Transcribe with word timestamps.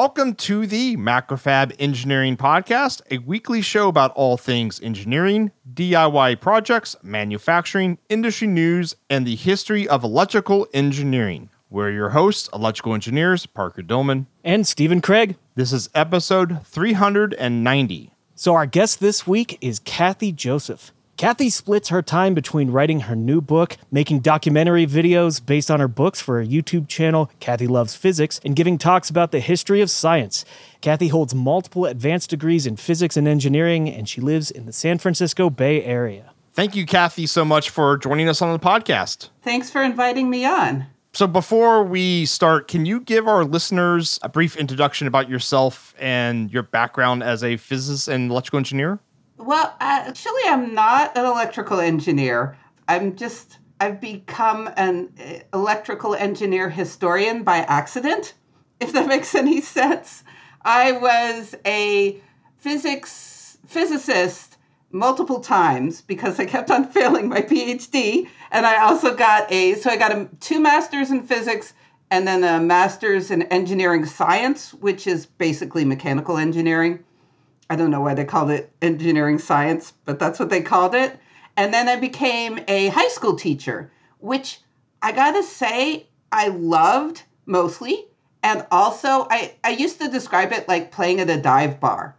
Welcome 0.00 0.36
to 0.36 0.64
the 0.64 0.96
Macrofab 0.96 1.74
Engineering 1.80 2.36
Podcast, 2.36 3.02
a 3.10 3.18
weekly 3.18 3.60
show 3.60 3.88
about 3.88 4.12
all 4.12 4.36
things 4.36 4.78
engineering, 4.80 5.50
DIY 5.74 6.40
projects, 6.40 6.94
manufacturing, 7.02 7.98
industry 8.08 8.46
news, 8.46 8.94
and 9.10 9.26
the 9.26 9.34
history 9.34 9.88
of 9.88 10.04
electrical 10.04 10.68
engineering. 10.72 11.50
We're 11.68 11.90
your 11.90 12.10
hosts, 12.10 12.48
electrical 12.54 12.94
engineers 12.94 13.44
Parker 13.46 13.82
Dillmann 13.82 14.26
and 14.44 14.68
Stephen 14.68 15.00
Craig. 15.00 15.34
This 15.56 15.72
is 15.72 15.90
episode 15.96 16.64
390. 16.64 18.12
So, 18.36 18.54
our 18.54 18.66
guest 18.66 19.00
this 19.00 19.26
week 19.26 19.58
is 19.60 19.80
Kathy 19.80 20.30
Joseph. 20.30 20.92
Kathy 21.18 21.50
splits 21.50 21.88
her 21.88 22.00
time 22.00 22.32
between 22.32 22.70
writing 22.70 23.00
her 23.00 23.16
new 23.16 23.40
book, 23.40 23.76
making 23.90 24.20
documentary 24.20 24.86
videos 24.86 25.44
based 25.44 25.68
on 25.68 25.80
her 25.80 25.88
books 25.88 26.20
for 26.20 26.38
her 26.38 26.46
YouTube 26.46 26.86
channel, 26.86 27.28
Kathy 27.40 27.66
Loves 27.66 27.96
Physics, 27.96 28.40
and 28.44 28.54
giving 28.54 28.78
talks 28.78 29.10
about 29.10 29.32
the 29.32 29.40
history 29.40 29.80
of 29.80 29.90
science. 29.90 30.44
Kathy 30.80 31.08
holds 31.08 31.34
multiple 31.34 31.86
advanced 31.86 32.30
degrees 32.30 32.68
in 32.68 32.76
physics 32.76 33.16
and 33.16 33.26
engineering, 33.26 33.88
and 33.88 34.08
she 34.08 34.20
lives 34.20 34.52
in 34.52 34.66
the 34.66 34.72
San 34.72 34.98
Francisco 34.98 35.50
Bay 35.50 35.82
Area. 35.82 36.30
Thank 36.52 36.76
you, 36.76 36.86
Kathy, 36.86 37.26
so 37.26 37.44
much 37.44 37.70
for 37.70 37.98
joining 37.98 38.28
us 38.28 38.40
on 38.40 38.52
the 38.52 38.64
podcast. 38.64 39.30
Thanks 39.42 39.70
for 39.70 39.82
inviting 39.82 40.30
me 40.30 40.44
on. 40.44 40.86
So, 41.14 41.26
before 41.26 41.82
we 41.82 42.26
start, 42.26 42.68
can 42.68 42.86
you 42.86 43.00
give 43.00 43.26
our 43.26 43.44
listeners 43.44 44.20
a 44.22 44.28
brief 44.28 44.54
introduction 44.54 45.08
about 45.08 45.28
yourself 45.28 45.96
and 45.98 46.48
your 46.52 46.62
background 46.62 47.24
as 47.24 47.42
a 47.42 47.56
physicist 47.56 48.06
and 48.06 48.30
electrical 48.30 48.58
engineer? 48.58 49.00
Well, 49.38 49.76
actually, 49.78 50.42
I'm 50.46 50.74
not 50.74 51.16
an 51.16 51.24
electrical 51.24 51.78
engineer. 51.78 52.58
I'm 52.88 53.14
just, 53.14 53.58
I've 53.80 54.00
become 54.00 54.68
an 54.76 55.12
uh, 55.20 55.56
electrical 55.56 56.16
engineer 56.16 56.68
historian 56.68 57.44
by 57.44 57.58
accident, 57.58 58.34
if 58.80 58.92
that 58.92 59.06
makes 59.06 59.34
any 59.36 59.60
sense. 59.60 60.24
I 60.62 60.92
was 60.92 61.54
a 61.64 62.20
physics 62.58 63.58
physicist 63.64 64.56
multiple 64.90 65.40
times 65.40 66.00
because 66.00 66.40
I 66.40 66.46
kept 66.46 66.70
on 66.70 66.84
failing 66.92 67.28
my 67.28 67.42
PhD. 67.42 68.28
And 68.50 68.66
I 68.66 68.82
also 68.82 69.14
got 69.14 69.50
a, 69.52 69.74
so 69.74 69.90
I 69.90 69.96
got 69.96 70.12
a, 70.12 70.28
two 70.40 70.58
masters 70.58 71.10
in 71.10 71.22
physics 71.22 71.74
and 72.10 72.26
then 72.26 72.42
a 72.42 72.58
master's 72.58 73.30
in 73.30 73.42
engineering 73.42 74.06
science, 74.06 74.72
which 74.74 75.06
is 75.06 75.26
basically 75.26 75.84
mechanical 75.84 76.38
engineering. 76.38 77.04
I 77.70 77.76
don't 77.76 77.90
know 77.90 78.00
why 78.00 78.14
they 78.14 78.24
called 78.24 78.50
it 78.50 78.72
engineering 78.80 79.38
science, 79.38 79.92
but 80.04 80.18
that's 80.18 80.38
what 80.38 80.50
they 80.50 80.62
called 80.62 80.94
it. 80.94 81.18
And 81.56 81.72
then 81.74 81.88
I 81.88 81.96
became 81.96 82.60
a 82.68 82.88
high 82.88 83.08
school 83.08 83.36
teacher, 83.36 83.90
which 84.18 84.60
I 85.02 85.12
gotta 85.12 85.42
say, 85.42 86.06
I 86.32 86.48
loved 86.48 87.22
mostly. 87.46 88.06
And 88.42 88.64
also, 88.70 89.26
I, 89.30 89.54
I 89.64 89.70
used 89.70 90.00
to 90.00 90.10
describe 90.10 90.52
it 90.52 90.68
like 90.68 90.92
playing 90.92 91.20
at 91.20 91.30
a 91.30 91.40
dive 91.40 91.80
bar. 91.80 92.14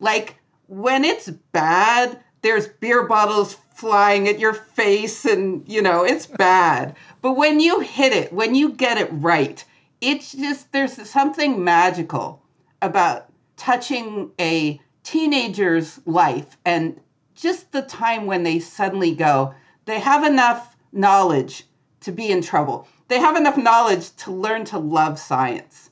Like 0.00 0.36
when 0.66 1.04
it's 1.04 1.30
bad, 1.30 2.20
there's 2.42 2.68
beer 2.68 3.06
bottles 3.06 3.56
flying 3.74 4.28
at 4.28 4.38
your 4.38 4.54
face, 4.54 5.24
and 5.24 5.66
you 5.68 5.82
know, 5.82 6.04
it's 6.04 6.26
bad. 6.26 6.94
But 7.22 7.34
when 7.34 7.60
you 7.60 7.80
hit 7.80 8.12
it, 8.12 8.32
when 8.32 8.54
you 8.54 8.70
get 8.70 8.98
it 8.98 9.08
right, 9.12 9.64
it's 10.00 10.32
just, 10.32 10.72
there's 10.72 11.08
something 11.08 11.64
magical 11.64 12.42
about 12.82 13.28
touching 13.56 14.30
a 14.40 14.80
teenager's 15.02 16.00
life 16.06 16.56
and 16.64 17.00
just 17.34 17.72
the 17.72 17.82
time 17.82 18.26
when 18.26 18.42
they 18.42 18.58
suddenly 18.58 19.14
go, 19.14 19.54
they 19.84 20.00
have 20.00 20.24
enough 20.24 20.76
knowledge 20.92 21.64
to 22.00 22.12
be 22.12 22.30
in 22.30 22.40
trouble. 22.42 22.86
They 23.08 23.18
have 23.18 23.36
enough 23.36 23.56
knowledge 23.56 24.14
to 24.16 24.32
learn 24.32 24.64
to 24.66 24.78
love 24.78 25.18
science. 25.18 25.90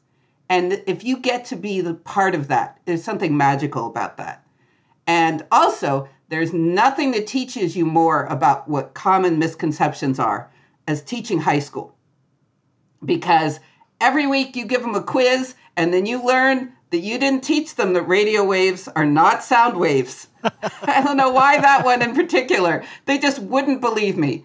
And 0.48 0.82
if 0.86 1.04
you 1.04 1.18
get 1.18 1.44
to 1.46 1.56
be 1.56 1.80
the 1.80 1.94
part 1.94 2.34
of 2.34 2.48
that, 2.48 2.78
there's 2.84 3.02
something 3.02 3.36
magical 3.36 3.86
about 3.86 4.16
that. 4.18 4.46
And 5.06 5.44
also, 5.50 6.08
there's 6.28 6.52
nothing 6.52 7.10
that 7.12 7.26
teaches 7.26 7.76
you 7.76 7.84
more 7.84 8.24
about 8.24 8.68
what 8.68 8.94
common 8.94 9.38
misconceptions 9.38 10.18
are 10.18 10.50
as 10.86 11.02
teaching 11.02 11.40
high 11.40 11.58
school. 11.58 11.94
Because 13.04 13.60
every 14.00 14.26
week 14.26 14.56
you 14.56 14.64
give 14.64 14.82
them 14.82 14.94
a 14.94 15.02
quiz 15.02 15.54
and 15.76 15.92
then 15.92 16.06
you 16.06 16.24
learn 16.24 16.72
that 16.92 16.98
you 16.98 17.18
didn't 17.18 17.42
teach 17.42 17.74
them 17.74 17.94
that 17.94 18.02
radio 18.02 18.44
waves 18.44 18.86
are 18.86 19.06
not 19.06 19.42
sound 19.42 19.78
waves. 19.78 20.28
I 20.82 21.02
don't 21.02 21.16
know 21.16 21.30
why 21.30 21.58
that 21.58 21.86
one 21.86 22.02
in 22.02 22.14
particular. 22.14 22.84
They 23.06 23.18
just 23.18 23.38
wouldn't 23.38 23.80
believe 23.80 24.18
me. 24.18 24.44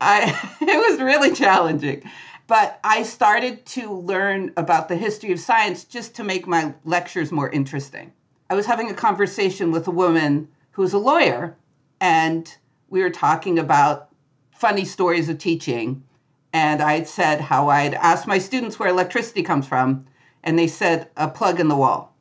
I 0.00 0.30
it 0.60 0.90
was 0.90 1.02
really 1.02 1.34
challenging. 1.34 2.08
But 2.46 2.78
I 2.84 3.02
started 3.02 3.66
to 3.66 3.92
learn 3.92 4.52
about 4.56 4.88
the 4.88 4.96
history 4.96 5.32
of 5.32 5.40
science 5.40 5.84
just 5.84 6.14
to 6.16 6.24
make 6.24 6.46
my 6.46 6.74
lectures 6.84 7.32
more 7.32 7.50
interesting. 7.50 8.12
I 8.48 8.54
was 8.54 8.66
having 8.66 8.88
a 8.88 8.94
conversation 8.94 9.72
with 9.72 9.86
a 9.88 9.92
woman 9.92 10.48
who's 10.70 10.92
a 10.92 10.98
lawyer, 10.98 11.56
and 12.00 12.52
we 12.88 13.02
were 13.02 13.10
talking 13.10 13.58
about 13.58 14.08
funny 14.52 14.84
stories 14.84 15.28
of 15.28 15.38
teaching. 15.38 16.04
And 16.52 16.80
I 16.82 16.94
had 16.94 17.08
said 17.08 17.40
how 17.40 17.68
I'd 17.68 17.94
asked 17.94 18.28
my 18.28 18.38
students 18.38 18.78
where 18.78 18.88
electricity 18.88 19.42
comes 19.42 19.66
from, 19.66 20.06
and 20.42 20.58
they 20.58 20.66
said 20.66 21.08
a 21.16 21.28
plug 21.28 21.60
in 21.60 21.68
the 21.68 21.76
wall. 21.76 22.14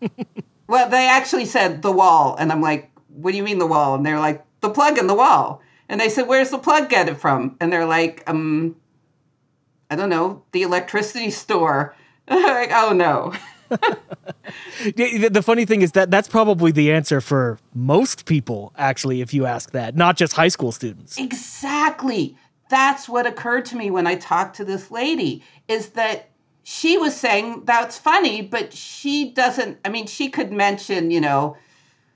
well, 0.66 0.88
they 0.88 1.08
actually 1.08 1.44
said 1.44 1.82
the 1.82 1.92
wall, 1.92 2.36
and 2.38 2.50
I'm 2.50 2.60
like, 2.60 2.90
what 3.08 3.32
do 3.32 3.36
you 3.36 3.42
mean 3.42 3.58
the 3.58 3.66
wall? 3.66 3.94
And 3.94 4.04
they're 4.04 4.18
like, 4.18 4.44
the 4.60 4.70
plug 4.70 4.98
in 4.98 5.06
the 5.06 5.14
wall. 5.14 5.62
And 5.88 6.00
they 6.00 6.08
said, 6.08 6.28
where's 6.28 6.50
the 6.50 6.58
plug 6.58 6.88
get 6.88 7.08
it 7.08 7.16
from? 7.16 7.56
And 7.60 7.72
they're 7.72 7.86
like, 7.86 8.22
um, 8.28 8.76
I 9.90 9.96
don't 9.96 10.08
know, 10.08 10.44
the 10.52 10.62
electricity 10.62 11.30
store. 11.30 11.96
like, 12.28 12.70
oh 12.72 12.92
no. 12.92 13.34
the 14.94 15.42
funny 15.44 15.64
thing 15.64 15.82
is 15.82 15.92
that 15.92 16.10
that's 16.10 16.28
probably 16.28 16.72
the 16.72 16.92
answer 16.92 17.20
for 17.20 17.58
most 17.74 18.26
people, 18.26 18.72
actually, 18.76 19.20
if 19.20 19.32
you 19.32 19.46
ask 19.46 19.72
that, 19.72 19.96
not 19.96 20.16
just 20.16 20.32
high 20.32 20.48
school 20.48 20.72
students. 20.72 21.18
Exactly. 21.18 22.36
That's 22.68 23.08
what 23.08 23.26
occurred 23.26 23.64
to 23.66 23.76
me 23.76 23.90
when 23.90 24.06
I 24.06 24.14
talked 24.14 24.56
to 24.56 24.64
this 24.64 24.90
lady 24.90 25.42
is 25.66 25.90
that 25.90 26.29
she 26.62 26.98
was 26.98 27.16
saying 27.16 27.64
that's 27.64 27.98
funny, 27.98 28.42
but 28.42 28.72
she 28.72 29.30
doesn't. 29.30 29.78
I 29.84 29.88
mean, 29.88 30.06
she 30.06 30.28
could 30.28 30.52
mention, 30.52 31.10
you 31.10 31.20
know, 31.20 31.56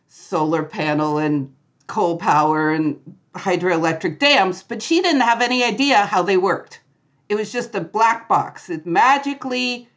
solar 0.09 0.63
panel 0.63 1.19
and 1.19 1.55
coal 1.87 2.17
power 2.19 2.71
and 2.71 3.17
hydroelectric 3.35 4.19
dams, 4.19 4.63
but 4.63 4.83
she 4.83 5.01
didn't 5.03 5.23
have 5.23 5.43
any 5.43 5.65
idea 5.65 6.07
how 6.07 6.23
they 6.23 6.37
worked. 6.37 6.81
It 7.29 7.35
was 7.35 7.53
just 7.53 7.75
a 7.75 7.81
black 7.81 8.29
box. 8.29 8.71
It 8.71 8.87
magically, 8.87 9.89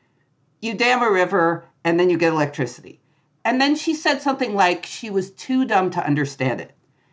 you 0.62 0.74
dam 0.74 1.04
a 1.04 1.12
river 1.12 1.66
and 1.84 2.00
then 2.00 2.10
you 2.10 2.18
get 2.18 2.34
electricity. 2.34 3.00
And 3.46 3.62
then 3.62 3.76
she 3.76 3.94
said 3.94 4.22
something 4.22 4.56
like 4.56 4.86
she 4.86 5.10
was 5.10 5.32
too 5.32 5.66
dumb 5.66 5.90
to 5.92 6.06
understand 6.06 6.60
it. 6.60 6.72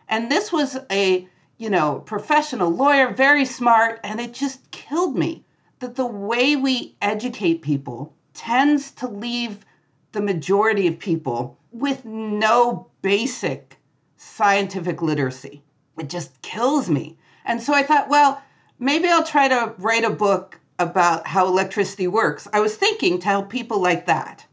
And 0.09 0.31
this 0.31 0.53
was 0.53 0.79
a, 0.91 1.29
you 1.59 1.71
know, 1.71 2.01
professional 2.01 2.71
lawyer, 2.71 3.13
very 3.13 3.45
smart, 3.45 4.01
and 4.03 4.21
it 4.21 4.33
just 4.33 4.71
killed 4.71 5.17
me 5.17 5.45
that 5.85 5.97
the 5.97 6.07
way 6.07 6.57
we 6.57 6.97
educate 7.03 7.61
people 7.61 8.15
tends 8.33 8.91
to 8.91 9.07
leave 9.07 9.67
the 10.13 10.23
majority 10.23 10.87
of 10.87 10.99
people 10.99 11.59
with 11.73 12.07
no 12.07 12.89
basic 13.03 13.77
scientific 14.17 15.03
literacy. 15.03 15.63
It 15.99 16.09
just 16.09 16.41
kills 16.41 16.89
me. 16.89 17.19
And 17.45 17.61
so 17.61 17.75
I 17.75 17.83
thought, 17.83 18.09
well, 18.09 18.43
maybe 18.79 19.09
I'll 19.09 19.27
try 19.27 19.47
to 19.49 19.75
write 19.77 20.05
a 20.05 20.11
book 20.11 20.59
about 20.79 21.27
how 21.27 21.47
electricity 21.47 22.09
works. 22.09 22.49
I 22.55 22.61
was 22.61 22.77
thinking 22.77 23.19
to 23.21 23.27
help 23.27 23.51
people 23.51 23.79
like 23.79 24.07
that. 24.07 24.47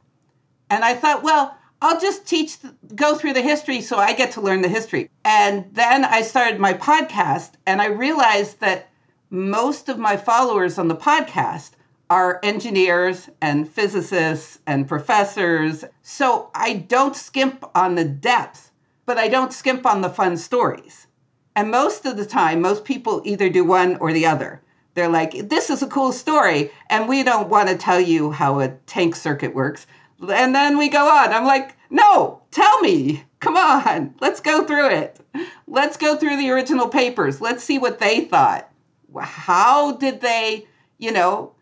And 0.69 0.83
I 0.83 0.95
thought, 0.95 1.23
well, 1.23 1.57
I'll 1.81 1.99
just 1.99 2.27
teach, 2.27 2.57
go 2.93 3.15
through 3.15 3.33
the 3.33 3.41
history 3.41 3.79
so 3.79 3.97
I 3.97 4.11
get 4.11 4.33
to 4.33 4.41
learn 4.41 4.61
the 4.61 4.67
history. 4.67 5.09
And 5.23 5.65
then 5.71 6.03
I 6.03 6.23
started 6.23 6.59
my 6.59 6.73
podcast 6.73 7.51
and 7.65 7.81
I 7.81 7.85
realized 7.85 8.59
that 8.59 8.90
most 9.33 9.87
of 9.87 9.97
my 9.97 10.17
followers 10.17 10.77
on 10.77 10.89
the 10.89 10.95
podcast 10.95 11.71
are 12.09 12.41
engineers 12.43 13.29
and 13.39 13.69
physicists 13.69 14.59
and 14.67 14.89
professors. 14.89 15.85
So 16.01 16.51
I 16.53 16.73
don't 16.73 17.15
skimp 17.15 17.63
on 17.73 17.95
the 17.95 18.03
depth, 18.03 18.71
but 19.05 19.17
I 19.17 19.29
don't 19.29 19.53
skimp 19.53 19.85
on 19.85 20.01
the 20.01 20.09
fun 20.09 20.35
stories. 20.35 21.07
And 21.55 21.71
most 21.71 22.05
of 22.05 22.17
the 22.17 22.25
time, 22.25 22.59
most 22.59 22.83
people 22.83 23.21
either 23.23 23.49
do 23.49 23.63
one 23.63 23.95
or 23.97 24.11
the 24.11 24.25
other. 24.25 24.61
They're 24.95 25.07
like, 25.07 25.47
this 25.47 25.69
is 25.69 25.81
a 25.81 25.87
cool 25.87 26.11
story, 26.11 26.69
and 26.89 27.07
we 27.07 27.23
don't 27.23 27.47
want 27.47 27.69
to 27.69 27.77
tell 27.77 28.01
you 28.01 28.31
how 28.31 28.59
a 28.59 28.67
tank 28.85 29.15
circuit 29.15 29.55
works. 29.55 29.87
And 30.29 30.53
then 30.53 30.77
we 30.77 30.89
go 30.89 31.07
on. 31.09 31.31
I'm 31.31 31.45
like, 31.45 31.77
no, 31.89 32.41
tell 32.51 32.81
me. 32.81 33.23
Come 33.39 33.55
on, 33.55 34.13
let's 34.19 34.41
go 34.41 34.65
through 34.65 34.89
it. 34.89 35.19
Let's 35.67 35.95
go 35.95 36.17
through 36.17 36.35
the 36.35 36.49
original 36.49 36.89
papers. 36.89 37.39
Let's 37.39 37.63
see 37.63 37.79
what 37.79 37.99
they 37.99 38.25
thought 38.25 38.70
how 39.19 39.93
did 39.93 40.21
they, 40.21 40.67
you 40.97 41.11
know, 41.11 41.53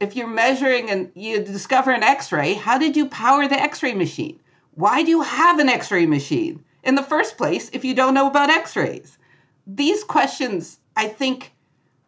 if 0.00 0.16
you're 0.16 0.26
measuring 0.26 0.90
and 0.90 1.10
you 1.14 1.42
discover 1.42 1.90
an 1.90 2.02
x 2.02 2.32
ray, 2.32 2.54
how 2.54 2.78
did 2.78 2.96
you 2.96 3.08
power 3.08 3.48
the 3.48 3.60
x 3.60 3.82
ray 3.82 3.94
machine? 3.94 4.38
Why 4.74 5.02
do 5.02 5.10
you 5.10 5.22
have 5.22 5.58
an 5.58 5.68
x 5.68 5.90
ray 5.90 6.06
machine 6.06 6.64
in 6.82 6.94
the 6.94 7.02
first 7.02 7.36
place 7.36 7.70
if 7.72 7.84
you 7.84 7.94
don't 7.94 8.14
know 8.14 8.28
about 8.28 8.50
x 8.50 8.76
rays? 8.76 9.18
These 9.66 10.04
questions, 10.04 10.78
I 10.96 11.08
think, 11.08 11.52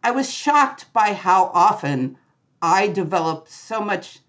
I 0.03 0.11
was 0.11 0.31
shocked 0.31 0.91
by 0.93 1.13
how 1.13 1.45
often 1.53 2.17
I 2.61 2.87
developed 2.87 3.49
so 3.49 3.81
much 3.81 4.19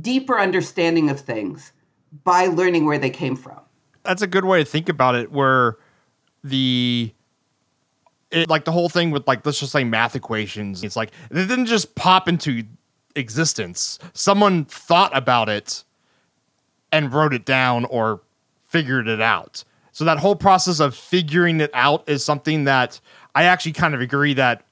deeper 0.00 0.38
understanding 0.38 1.10
of 1.10 1.20
things 1.20 1.72
by 2.24 2.46
learning 2.46 2.86
where 2.86 2.98
they 2.98 3.10
came 3.10 3.36
from. 3.36 3.60
That's 4.04 4.22
a 4.22 4.26
good 4.26 4.44
way 4.44 4.62
to 4.62 4.64
think 4.64 4.88
about 4.88 5.14
it 5.14 5.32
where 5.32 5.78
the 6.44 7.12
it, 8.30 8.48
like 8.48 8.64
the 8.64 8.72
whole 8.72 8.88
thing 8.88 9.10
with 9.10 9.26
like 9.26 9.44
let's 9.46 9.60
just 9.60 9.72
say 9.72 9.84
math 9.84 10.16
equations 10.16 10.82
it's 10.82 10.96
like 10.96 11.12
it 11.30 11.34
didn't 11.34 11.66
just 11.66 11.94
pop 11.94 12.28
into 12.28 12.64
existence. 13.16 13.98
Someone 14.12 14.64
thought 14.66 15.16
about 15.16 15.48
it 15.48 15.82
and 16.92 17.12
wrote 17.12 17.34
it 17.34 17.44
down 17.44 17.84
or 17.86 18.20
figured 18.64 19.08
it 19.08 19.20
out. 19.20 19.64
So 19.92 20.04
that 20.04 20.18
whole 20.18 20.36
process 20.36 20.78
of 20.78 20.94
figuring 20.94 21.60
it 21.60 21.70
out 21.72 22.08
is 22.08 22.22
something 22.22 22.64
that 22.64 23.00
i 23.34 23.44
actually 23.44 23.72
kind 23.72 23.94
of 23.94 24.00
agree 24.00 24.34
that 24.34 24.64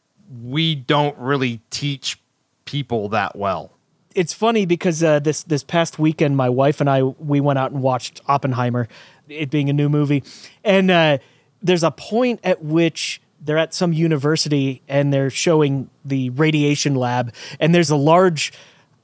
we 0.43 0.75
don't 0.75 1.17
really 1.19 1.61
teach 1.71 2.21
people 2.65 3.09
that 3.11 3.37
well. 3.37 3.73
It's 4.15 4.33
funny 4.33 4.65
because 4.65 5.03
uh, 5.03 5.19
this 5.19 5.43
this 5.43 5.65
past 5.65 5.99
weekend, 5.99 6.37
my 6.37 6.49
wife 6.49 6.81
and 6.81 6.89
I 6.89 7.03
we 7.03 7.41
went 7.41 7.59
out 7.59 7.73
and 7.73 7.83
watched 7.83 8.21
Oppenheimer, 8.27 8.87
it 9.29 9.51
being 9.51 9.69
a 9.69 9.73
new 9.73 9.89
movie, 9.89 10.23
and 10.63 10.91
uh, 10.91 11.19
there's 11.63 11.83
a 11.83 11.91
point 11.91 12.41
at 12.45 12.63
which 12.63 13.21
they're 13.45 13.59
at 13.59 13.75
some 13.75 13.93
university 13.93 14.83
and 14.89 15.13
they're 15.13 15.31
showing 15.31 15.91
the 16.05 16.31
radiation 16.31 16.95
lab, 16.95 17.35
and 17.61 17.75
there's 17.75 17.91
a 17.91 17.97
large 17.97 18.53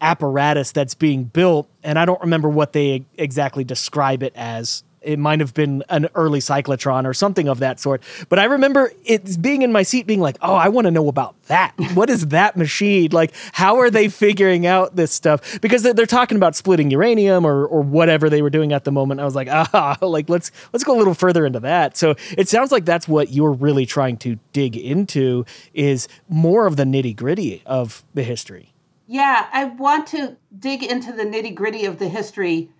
apparatus 0.00 0.72
that's 0.72 0.94
being 0.94 1.24
built, 1.24 1.68
and 1.82 1.98
I 1.98 2.04
don't 2.06 2.20
remember 2.20 2.48
what 2.48 2.72
they 2.72 3.04
exactly 3.18 3.64
describe 3.64 4.22
it 4.22 4.32
as 4.34 4.82
it 5.02 5.18
might 5.18 5.40
have 5.40 5.54
been 5.54 5.82
an 5.88 6.08
early 6.14 6.40
cyclotron 6.40 7.06
or 7.06 7.14
something 7.14 7.48
of 7.48 7.58
that 7.60 7.80
sort. 7.80 8.02
But 8.28 8.38
I 8.38 8.44
remember 8.44 8.92
it 9.04 9.40
being 9.40 9.62
in 9.62 9.72
my 9.72 9.82
seat, 9.82 10.06
being 10.06 10.20
like, 10.20 10.36
"Oh, 10.42 10.54
I 10.54 10.68
want 10.68 10.86
to 10.86 10.90
know 10.90 11.08
about 11.08 11.34
that. 11.44 11.74
What 12.00 12.08
is 12.08 12.28
that 12.28 12.56
machine? 12.56 13.10
Like, 13.10 13.32
how 13.52 13.78
are 13.78 13.90
they 13.90 14.08
figuring 14.08 14.64
out 14.64 14.96
this 14.96 15.12
stuff? 15.12 15.60
Because 15.60 15.82
they're 15.82 16.06
talking 16.06 16.36
about 16.36 16.54
splitting 16.54 16.90
uranium 16.90 17.44
or 17.44 17.66
or 17.66 17.82
whatever 17.82 18.30
they 18.30 18.42
were 18.42 18.50
doing 18.50 18.72
at 18.72 18.84
the 18.84 18.92
moment. 18.92 19.20
I 19.20 19.24
was 19.24 19.34
like, 19.34 19.48
ah, 19.50 19.98
like 20.02 20.28
let's 20.28 20.50
let's 20.72 20.84
go 20.84 20.96
a 20.96 20.98
little 20.98 21.14
further 21.14 21.44
into 21.44 21.60
that. 21.60 21.96
So 21.96 22.14
it 22.38 22.48
sounds 22.48 22.70
like 22.70 22.84
that's 22.84 23.08
what 23.08 23.32
you're 23.32 23.52
really 23.52 23.86
trying 23.86 24.16
to 24.18 24.38
dig 24.52 24.76
into 24.76 25.44
is 25.74 26.08
more 26.28 26.66
of 26.66 26.76
the 26.76 26.84
nitty 26.84 27.16
gritty 27.16 27.62
of 27.66 28.04
the 28.14 28.22
history. 28.22 28.72
Yeah, 29.06 29.48
I 29.52 29.64
want 29.64 30.06
to 30.08 30.36
dig 30.56 30.84
into 30.84 31.12
the 31.12 31.24
nitty 31.24 31.56
gritty 31.56 31.84
of 31.84 31.98
the 31.98 32.08
history 32.08 32.70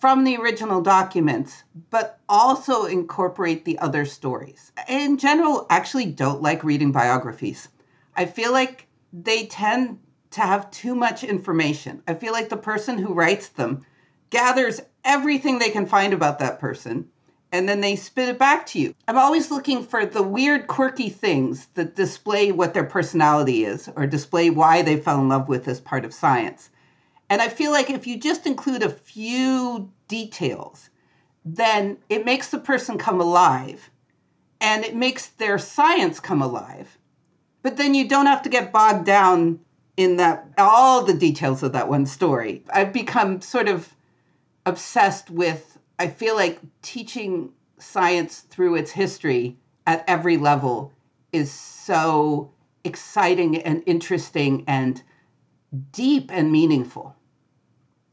from 0.00 0.24
the 0.24 0.36
original 0.38 0.80
documents, 0.80 1.64
but 1.90 2.18
also 2.28 2.86
incorporate 2.86 3.64
the 3.64 3.78
other 3.78 4.06
stories. 4.06 4.72
In 4.88 5.18
general, 5.18 5.66
actually 5.68 6.06
don't 6.06 6.40
like 6.40 6.64
reading 6.64 6.90
biographies. 6.90 7.68
I 8.16 8.24
feel 8.24 8.50
like 8.52 8.86
they 9.12 9.46
tend 9.46 9.98
to 10.30 10.40
have 10.40 10.70
too 10.70 10.94
much 10.94 11.22
information. 11.22 12.02
I 12.08 12.14
feel 12.14 12.32
like 12.32 12.48
the 12.48 12.56
person 12.56 12.98
who 12.98 13.12
writes 13.12 13.48
them 13.48 13.84
gathers 14.30 14.80
everything 15.04 15.58
they 15.58 15.70
can 15.70 15.86
find 15.86 16.12
about 16.12 16.38
that 16.38 16.58
person 16.58 17.08
and 17.52 17.68
then 17.68 17.80
they 17.80 17.96
spit 17.96 18.28
it 18.28 18.38
back 18.38 18.64
to 18.66 18.78
you. 18.78 18.94
I'm 19.08 19.18
always 19.18 19.50
looking 19.50 19.82
for 19.82 20.06
the 20.06 20.22
weird, 20.22 20.66
quirky 20.66 21.08
things 21.08 21.66
that 21.74 21.96
display 21.96 22.52
what 22.52 22.74
their 22.74 22.84
personality 22.84 23.64
is 23.64 23.88
or 23.96 24.06
display 24.06 24.50
why 24.50 24.82
they 24.82 24.96
fell 24.96 25.20
in 25.20 25.28
love 25.28 25.48
with 25.48 25.64
this 25.64 25.80
part 25.80 26.04
of 26.04 26.14
science. 26.14 26.70
And 27.30 27.40
I 27.40 27.48
feel 27.48 27.70
like 27.70 27.90
if 27.90 28.08
you 28.08 28.18
just 28.18 28.44
include 28.44 28.82
a 28.82 28.90
few 28.90 29.92
details, 30.08 30.90
then 31.44 31.96
it 32.08 32.24
makes 32.24 32.48
the 32.48 32.58
person 32.58 32.98
come 32.98 33.20
alive 33.20 33.88
and 34.60 34.84
it 34.84 34.96
makes 34.96 35.28
their 35.28 35.56
science 35.56 36.18
come 36.18 36.42
alive. 36.42 36.98
But 37.62 37.76
then 37.76 37.94
you 37.94 38.08
don't 38.08 38.26
have 38.26 38.42
to 38.42 38.48
get 38.48 38.72
bogged 38.72 39.06
down 39.06 39.60
in 39.96 40.16
that 40.16 40.48
all 40.58 41.04
the 41.04 41.14
details 41.14 41.62
of 41.62 41.72
that 41.72 41.88
one 41.88 42.04
story. 42.04 42.64
I've 42.74 42.92
become 42.92 43.40
sort 43.40 43.68
of 43.68 43.94
obsessed 44.66 45.30
with 45.30 45.78
I 46.00 46.08
feel 46.08 46.34
like 46.34 46.58
teaching 46.82 47.52
science 47.78 48.40
through 48.40 48.74
its 48.74 48.90
history 48.90 49.56
at 49.86 50.02
every 50.08 50.36
level 50.36 50.92
is 51.30 51.52
so 51.52 52.50
exciting 52.82 53.62
and 53.62 53.82
interesting 53.86 54.64
and 54.66 55.02
deep 55.92 56.30
and 56.32 56.50
meaningful 56.50 57.14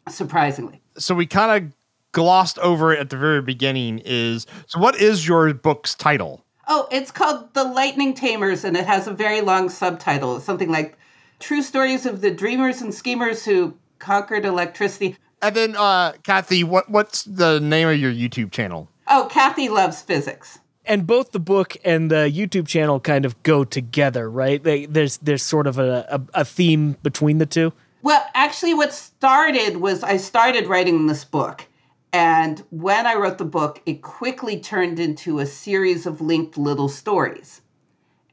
surprisingly. 0.10 0.82
So 0.98 1.16
we 1.16 1.26
kind 1.26 1.66
of 1.66 1.74
glossed 2.12 2.58
over 2.60 2.94
it 2.94 3.00
at 3.00 3.10
the 3.10 3.18
very 3.18 3.42
beginning. 3.42 4.02
Is 4.06 4.48
so 4.68 4.80
what 4.80 5.00
is 5.00 5.28
your 5.28 5.54
book's 5.54 5.96
title? 5.96 6.44
Oh, 6.68 6.88
it's 6.92 7.12
called 7.12 7.54
The 7.54 7.64
Lightning 7.64 8.14
Tamers, 8.14 8.66
and 8.66 8.76
it 8.76 8.86
has 8.86 9.08
a 9.08 9.14
very 9.14 9.42
long 9.42 9.70
subtitle, 9.70 10.40
something 10.42 10.70
like 10.70 10.98
True 11.40 11.62
Stories 11.62 12.06
of 12.06 12.22
the 12.22 12.32
Dreamers 12.32 12.82
and 12.82 12.94
Schemers 12.94 13.46
Who 13.46 13.74
Conquered 14.00 14.44
Electricity. 14.44 15.16
And 15.42 15.56
then, 15.56 15.76
uh, 15.76 16.14
Kathy, 16.24 16.64
what 16.64 16.90
what's 16.90 17.24
the 17.24 17.60
name 17.60 17.88
of 17.88 17.98
your 17.98 18.12
YouTube 18.12 18.52
channel? 18.52 18.90
Oh, 19.08 19.28
Kathy 19.32 19.70
loves 19.70 20.02
physics. 20.02 20.60
And 20.86 21.06
both 21.06 21.32
the 21.32 21.40
book 21.40 21.76
and 21.84 22.10
the 22.10 22.32
YouTube 22.34 22.68
channel 22.68 23.00
kind 23.00 23.26
of 23.26 23.42
go 23.44 23.64
together, 23.64 24.30
right? 24.30 24.64
They, 24.64 24.86
there's 24.86 25.18
there's 25.18 25.44
sort 25.44 25.68
of 25.68 25.78
a, 25.78 26.08
a, 26.10 26.42
a 26.42 26.46
theme 26.46 26.98
between 27.04 27.38
the 27.38 27.46
two. 27.46 27.74
Well, 28.08 28.26
actually, 28.34 28.74
what 28.74 28.94
started 28.94 29.82
was 29.82 30.02
I 30.02 30.16
started 30.16 30.68
writing 30.68 31.08
this 31.08 31.26
book. 31.26 31.68
And 32.14 32.64
when 32.70 33.06
I 33.06 33.16
wrote 33.16 33.38
the 33.38 33.44
book, 33.44 33.82
it 33.86 34.02
quickly 34.02 34.62
turned 34.62 34.98
into 34.98 35.40
a 35.40 35.46
series 35.46 36.06
of 36.06 36.22
linked 36.22 36.58
little 36.58 36.88
stories. 36.88 37.64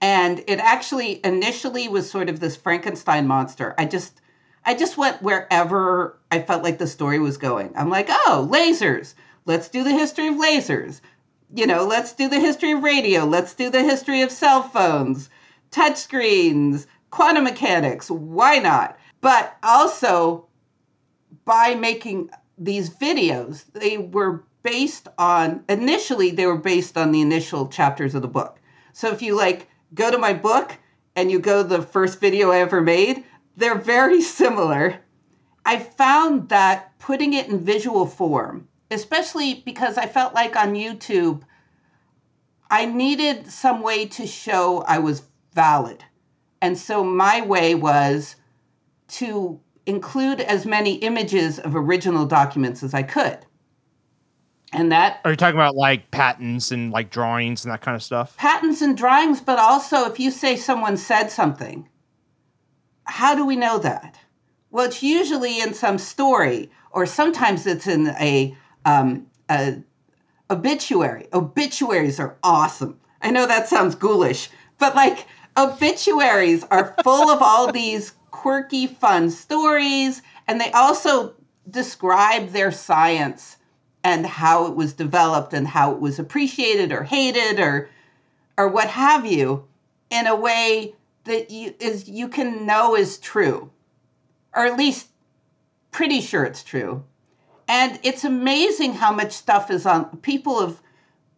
And 0.01 0.45
it 0.47 0.61
actually 0.61 1.21
initially 1.27 1.89
was 1.89 2.09
sort 2.09 2.29
of 2.29 2.39
this 2.39 2.55
Frankenstein 2.55 3.27
monster. 3.27 3.75
I 3.77 3.87
just 3.87 4.21
I 4.65 4.77
just 4.77 4.97
went 4.97 5.23
wherever 5.23 6.21
I 6.31 6.41
felt 6.43 6.63
like 6.63 6.79
the 6.79 6.87
story 6.87 7.19
was 7.19 7.37
going. 7.37 7.73
I'm 7.75 7.91
like, 7.91 8.07
oh, 8.09 8.49
lasers. 8.49 9.15
Let's 9.45 9.69
do 9.69 9.83
the 9.83 9.91
history 9.91 10.29
of 10.29 10.37
lasers. 10.37 11.01
You 11.53 11.67
know, 11.67 11.85
let's 11.85 12.13
do 12.13 12.29
the 12.29 12.39
history 12.39 12.71
of 12.71 12.85
radio. 12.85 13.25
Let's 13.25 13.55
do 13.55 13.71
the 13.71 13.83
history 13.83 14.23
of 14.23 14.31
cell 14.31 14.63
phones, 14.63 15.31
touchscreens, 15.73 16.87
quantum 17.11 17.43
mechanics. 17.43 18.09
Why 18.09 18.59
not? 18.59 18.97
But 19.25 19.57
also, 19.63 20.49
by 21.47 21.75
making 21.75 22.29
these 22.59 22.91
videos, 22.91 23.65
they 23.73 23.97
were 23.97 24.45
based 24.63 25.09
on, 25.17 25.65
initially, 25.67 26.31
they 26.31 26.45
were 26.45 26.59
based 26.59 26.99
on 26.99 27.11
the 27.11 27.23
initial 27.23 27.69
chapters 27.69 28.15
of 28.15 28.21
the 28.21 28.29
book. 28.29 28.61
So 28.93 29.11
if 29.11 29.23
you 29.23 29.35
like 29.35 29.71
go 29.95 30.11
to 30.11 30.19
my 30.19 30.35
book 30.35 30.77
and 31.17 31.31
you 31.31 31.39
go 31.39 31.63
the 31.63 31.81
first 31.81 32.21
video 32.21 32.51
I 32.51 32.59
ever 32.59 32.83
made, 32.83 33.25
they're 33.57 33.79
very 33.79 34.21
similar. 34.41 35.01
I 35.65 35.79
found 35.79 36.51
that 36.51 36.99
putting 36.99 37.33
it 37.33 37.49
in 37.49 37.65
visual 37.65 38.05
form, 38.05 38.69
especially 38.91 39.55
because 39.55 39.97
I 39.97 40.05
felt 40.05 40.35
like 40.35 40.55
on 40.55 40.75
YouTube, 40.75 41.45
I 42.71 42.85
needed 42.85 43.51
some 43.51 43.81
way 43.81 44.05
to 44.05 44.27
show 44.27 44.85
I 44.87 44.99
was 44.99 45.23
valid. 45.55 46.05
And 46.61 46.77
so 46.77 47.03
my 47.03 47.41
way 47.41 47.75
was 47.75 48.37
to 49.09 49.61
include 49.87 50.41
as 50.41 50.65
many 50.65 50.95
images 50.97 51.59
of 51.59 51.77
original 51.77 52.27
documents 52.27 52.83
as 52.83 52.95
I 52.95 53.03
could. 53.03 53.39
And 54.73 54.91
that 54.91 55.21
Are 55.25 55.31
you 55.31 55.37
talking 55.37 55.57
about 55.57 55.77
like 55.77 56.11
patents 56.11 56.73
and 56.73 56.91
like 56.91 57.11
drawings 57.11 57.65
and 57.65 57.73
that 57.73 57.81
kind 57.81 57.95
of 57.95 58.03
stuff? 58.03 58.37
patents 58.37 58.83
and 58.83 58.97
drawings, 58.97 59.41
but 59.41 59.59
also 59.59 60.07
if 60.07 60.19
you 60.19 60.31
say 60.31 60.57
someone 60.57 60.97
said 60.97 61.31
something, 61.31 61.89
how 63.05 63.35
do 63.35 63.47
we 63.47 63.57
know 63.57 63.79
that? 63.79 64.19
Well, 64.71 64.87
it's 64.87 65.03
usually 65.03 65.61
in 65.61 65.75
some 65.75 65.99
story, 65.99 66.71
or 66.91 67.07
sometimes 67.07 67.67
it's 67.67 67.87
in 67.87 68.09
a, 68.19 68.57
um, 68.85 69.27
a 69.49 69.77
obituary. 70.51 71.29
Obituaries 71.33 72.19
are 72.19 72.37
awesome. 72.43 72.99
I 73.23 73.31
know 73.31 73.47
that 73.47 73.69
sounds 73.69 73.95
ghoulish, 73.95 74.49
but 74.79 74.97
like 74.97 75.27
obituaries 75.57 76.65
are 76.65 76.97
full 77.05 77.31
of 77.31 77.41
all 77.41 77.71
these 77.71 78.15
quirky, 78.35 78.89
fun 78.89 79.31
stories, 79.31 80.21
and 80.49 80.61
they 80.61 80.73
also 80.73 81.35
describe 81.71 82.49
their 82.49 82.73
science 82.73 83.59
and 84.03 84.27
how 84.27 84.67
it 84.67 84.75
was 84.75 84.93
developed 84.93 85.55
and 85.55 85.69
how 85.69 85.93
it 85.93 86.01
was 86.01 86.19
appreciated 86.19 86.91
or 86.91 87.05
hated 87.05 87.61
or 87.61 87.89
or 88.59 88.69
what 88.69 88.89
have 88.89 89.25
you 89.25 89.65
in 90.11 90.27
a 90.27 90.35
way 90.35 90.95
that 91.25 91.51
you 91.51 91.75
is 91.79 92.09
you 92.09 92.27
can 92.27 92.67
know 92.67 92.97
is 92.97 93.19
true 93.19 93.71
or 94.53 94.67
at 94.67 94.77
least 94.77 95.07
pretty 95.93 96.21
sure 96.21 96.45
it's 96.45 96.65
true. 96.65 97.05
And 97.69 98.01
it's 98.03 98.25
amazing 98.25 98.95
how 98.95 99.13
much 99.13 99.31
stuff 99.31 99.71
is 99.71 99.87
on 99.87 100.17
people 100.19 100.61
have 100.61 100.83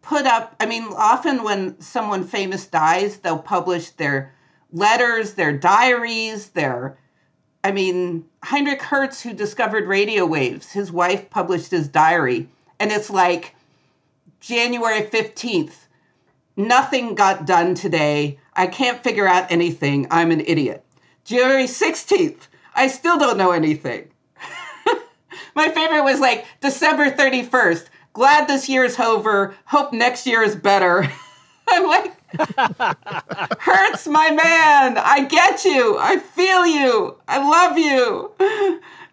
put 0.01 0.25
up 0.25 0.55
i 0.59 0.65
mean 0.65 0.85
often 0.95 1.43
when 1.43 1.79
someone 1.81 2.23
famous 2.23 2.65
dies 2.65 3.17
they'll 3.17 3.37
publish 3.37 3.89
their 3.91 4.33
letters 4.71 5.33
their 5.33 5.55
diaries 5.57 6.49
their 6.49 6.97
i 7.63 7.71
mean 7.71 8.25
heinrich 8.43 8.81
hertz 8.81 9.21
who 9.21 9.33
discovered 9.33 9.87
radio 9.87 10.25
waves 10.25 10.71
his 10.71 10.91
wife 10.91 11.29
published 11.29 11.71
his 11.71 11.87
diary 11.87 12.47
and 12.79 12.91
it's 12.91 13.09
like 13.09 13.55
january 14.39 15.01
15th 15.01 15.87
nothing 16.55 17.15
got 17.15 17.45
done 17.45 17.73
today 17.73 18.37
i 18.53 18.67
can't 18.67 19.03
figure 19.03 19.27
out 19.27 19.51
anything 19.51 20.05
i'm 20.11 20.31
an 20.31 20.41
idiot 20.41 20.83
january 21.23 21.63
16th 21.63 22.47
i 22.75 22.87
still 22.87 23.17
don't 23.17 23.37
know 23.37 23.51
anything 23.51 24.07
My 25.55 25.69
favorite 25.69 26.03
was 26.03 26.19
like 26.19 26.45
December 26.61 27.09
31st. 27.09 27.87
Glad 28.13 28.47
this 28.47 28.69
year 28.69 28.83
is 28.83 28.99
over. 28.99 29.55
Hope 29.65 29.91
next 29.91 30.27
year 30.27 30.43
is 30.43 30.55
better. 30.55 31.11
I'm 31.67 31.87
like, 31.87 32.06
Hertz, 33.59 34.07
my 34.07 34.31
man. 34.31 34.97
I 34.97 35.27
get 35.29 35.65
you. 35.65 35.97
I 35.99 36.17
feel 36.19 36.65
you. 36.65 37.17
I 37.27 37.37
love 37.49 37.77
you. 37.77 38.31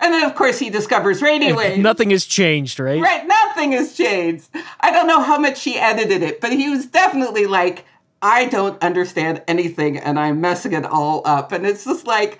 And 0.01 0.13
then, 0.13 0.25
of 0.25 0.35
course, 0.35 0.59
he 0.59 0.71
discovers 0.71 1.23
radio 1.23 1.57
waves. 1.57 1.79
Nothing 1.79 2.11
has 2.11 2.27
changed, 2.27 2.79
right? 2.79 3.01
Right, 3.01 3.27
nothing 3.27 3.73
has 3.73 3.97
changed. 3.97 4.49
I 4.81 4.91
don't 4.91 5.07
know 5.07 5.23
how 5.23 5.39
much 5.39 5.63
he 5.63 5.79
edited 5.79 6.23
it, 6.23 6.41
but 6.41 6.53
he 6.53 6.69
was 6.69 6.87
definitely 6.87 7.47
like, 7.47 7.87
I 8.21 8.47
don't 8.47 8.83
understand 8.83 9.43
anything 9.47 9.99
and 9.99 10.19
I'm 10.19 10.41
messing 10.41 10.73
it 10.73 10.85
all 10.85 11.23
up. 11.25 11.53
And 11.53 11.67
it's 11.67 11.85
just 11.85 12.07
like, 12.07 12.39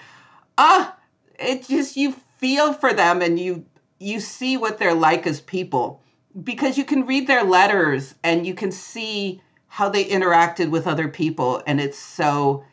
ah, 0.59 0.97
it 1.39 1.67
just 1.67 1.97
you 1.97 2.13
feel 2.39 2.73
for 2.73 2.93
them 2.93 3.23
and 3.23 3.39
you 3.39 3.65
you 3.99 4.21
see 4.21 4.57
what 4.57 4.79
they're 4.79 4.95
like 4.95 5.27
as 5.27 5.41
people 5.41 6.03
because 6.43 6.77
you 6.77 6.85
can 6.85 7.07
read 7.07 7.27
their 7.27 7.45
letters 7.45 8.15
and 8.25 8.47
you 8.47 8.55
can 8.55 8.73
see 8.73 9.41
how 9.75 9.89
they 9.89 10.05
interacted 10.05 10.71
with 10.71 10.87
other 10.87 11.09
people 11.09 11.61
and 11.67 11.81
it's 11.81 11.99
so 11.99 12.65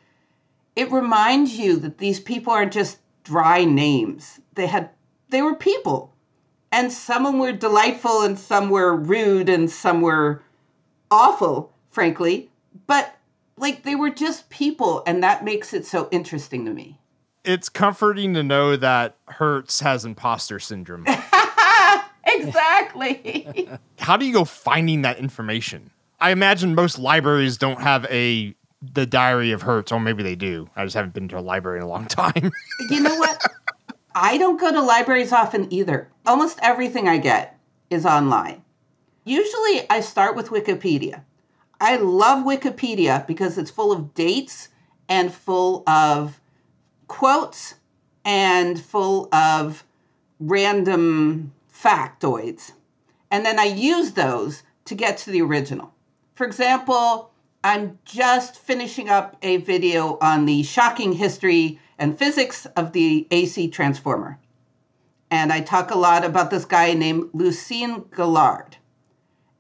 it 0.75 0.91
reminds 0.91 1.58
you 1.58 1.77
that 1.77 1.98
these 1.98 2.20
people 2.20 2.53
aren't 2.53 2.72
just 2.72 3.00
dry 3.24 3.65
names. 3.65 4.39
They 4.53 4.67
had 4.67 4.91
they 5.29 5.41
were 5.41 5.55
people. 5.55 6.13
And 6.72 6.91
some 6.91 7.25
of 7.25 7.31
them 7.31 7.41
were 7.41 7.53
delightful 7.53 8.22
and 8.22 8.38
some 8.38 8.70
were 8.70 8.96
rude 8.96 9.50
and 9.50 9.67
some 9.67 10.01
were 10.01 10.43
awful 11.10 11.74
frankly. 11.89 12.51
But 12.86 13.15
like 13.58 13.81
they 13.81 13.96
were 13.96 14.12
just 14.12 14.51
people 14.51 15.01
and 15.08 15.24
that 15.24 15.43
makes 15.43 15.74
it 15.74 15.88
so 15.88 16.08
interesting 16.12 16.65
to 16.65 16.72
me. 16.72 17.00
It's 17.43 17.67
comforting 17.67 18.36
to 18.36 18.43
know 18.43 18.75
that 18.75 19.17
Hertz 19.25 19.79
has 19.79 20.05
imposter 20.05 20.60
syndrome. 20.60 21.08
exactly. 22.27 23.72
How 23.98 24.17
do 24.17 24.27
you 24.27 24.34
go 24.34 24.46
finding 24.46 25.01
that 25.01 25.17
information? 25.17 25.89
I 26.21 26.31
imagine 26.31 26.75
most 26.75 26.99
libraries 26.99 27.57
don't 27.57 27.81
have 27.81 28.05
a 28.05 28.55
the 28.81 29.05
diary 29.05 29.51
of 29.51 29.61
Hertz, 29.61 29.91
or 29.91 29.99
maybe 29.99 30.23
they 30.23 30.35
do. 30.35 30.67
I 30.75 30.83
just 30.85 30.95
haven't 30.95 31.13
been 31.13 31.27
to 31.29 31.37
a 31.37 31.41
library 31.41 31.77
in 31.77 31.83
a 31.83 31.87
long 31.87 32.05
time. 32.07 32.51
you 32.89 33.01
know 33.01 33.15
what 33.15 33.41
i 34.13 34.37
don't 34.37 34.59
go 34.59 34.71
to 34.71 34.81
libraries 34.81 35.31
often 35.31 35.71
either 35.71 36.09
almost 36.25 36.59
everything 36.61 37.07
i 37.07 37.17
get 37.17 37.57
is 37.89 38.05
online 38.05 38.61
usually 39.23 39.89
i 39.89 40.01
start 40.01 40.35
with 40.35 40.49
wikipedia 40.49 41.23
i 41.79 41.95
love 41.95 42.43
wikipedia 42.43 43.25
because 43.25 43.57
it's 43.57 43.71
full 43.71 43.89
of 43.93 44.13
dates 44.13 44.67
and 45.07 45.33
full 45.33 45.83
of 45.87 46.41
quotes 47.07 47.75
and 48.23 48.79
full 48.79 49.27
of 49.33 49.83
random 50.39 51.51
factoids. 51.73 52.71
And 53.29 53.45
then 53.45 53.59
I 53.59 53.65
use 53.65 54.13
those 54.13 54.63
to 54.85 54.95
get 54.95 55.17
to 55.19 55.31
the 55.31 55.41
original. 55.41 55.93
For 56.33 56.45
example, 56.45 57.31
I'm 57.63 58.00
just 58.05 58.55
finishing 58.55 59.09
up 59.09 59.35
a 59.41 59.57
video 59.57 60.17
on 60.21 60.45
the 60.45 60.63
shocking 60.63 61.13
history 61.13 61.79
and 62.00 62.17
physics 62.17 62.65
of 62.77 62.93
the 62.93 63.27
AC 63.29 63.67
transformer. 63.67 64.39
And 65.29 65.53
I 65.53 65.61
talk 65.61 65.91
a 65.91 65.97
lot 65.97 66.25
about 66.25 66.50
this 66.50 66.65
guy 66.65 66.93
named 66.93 67.29
Lucien 67.33 68.01
Gaulard. 68.11 68.77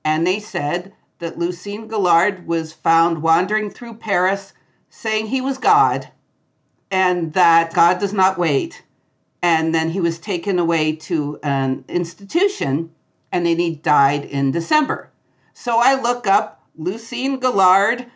And 0.03 0.25
they 0.25 0.39
said 0.39 0.93
that 1.19 1.37
Lucien 1.37 1.87
Gaulard 1.87 2.45
was 2.47 2.73
found 2.73 3.21
wandering 3.21 3.69
through 3.69 3.95
Paris 3.95 4.53
saying 4.89 5.27
he 5.27 5.41
was 5.41 5.57
God 5.57 6.09
and 6.89 7.33
that 7.33 7.73
God 7.73 7.99
does 7.99 8.13
not 8.13 8.37
wait. 8.37 8.83
And 9.41 9.75
then 9.75 9.89
he 9.89 10.01
was 10.01 10.19
taken 10.19 10.57
away 10.57 10.95
to 11.07 11.39
an 11.43 11.85
institution 11.87 12.91
and 13.31 13.45
then 13.45 13.59
he 13.59 13.75
died 13.75 14.25
in 14.25 14.51
December. 14.51 15.11
So 15.53 15.79
I 15.79 16.01
look 16.01 16.27
up 16.27 16.60
Lucien 16.81 17.39
Gaulard, 17.39 18.07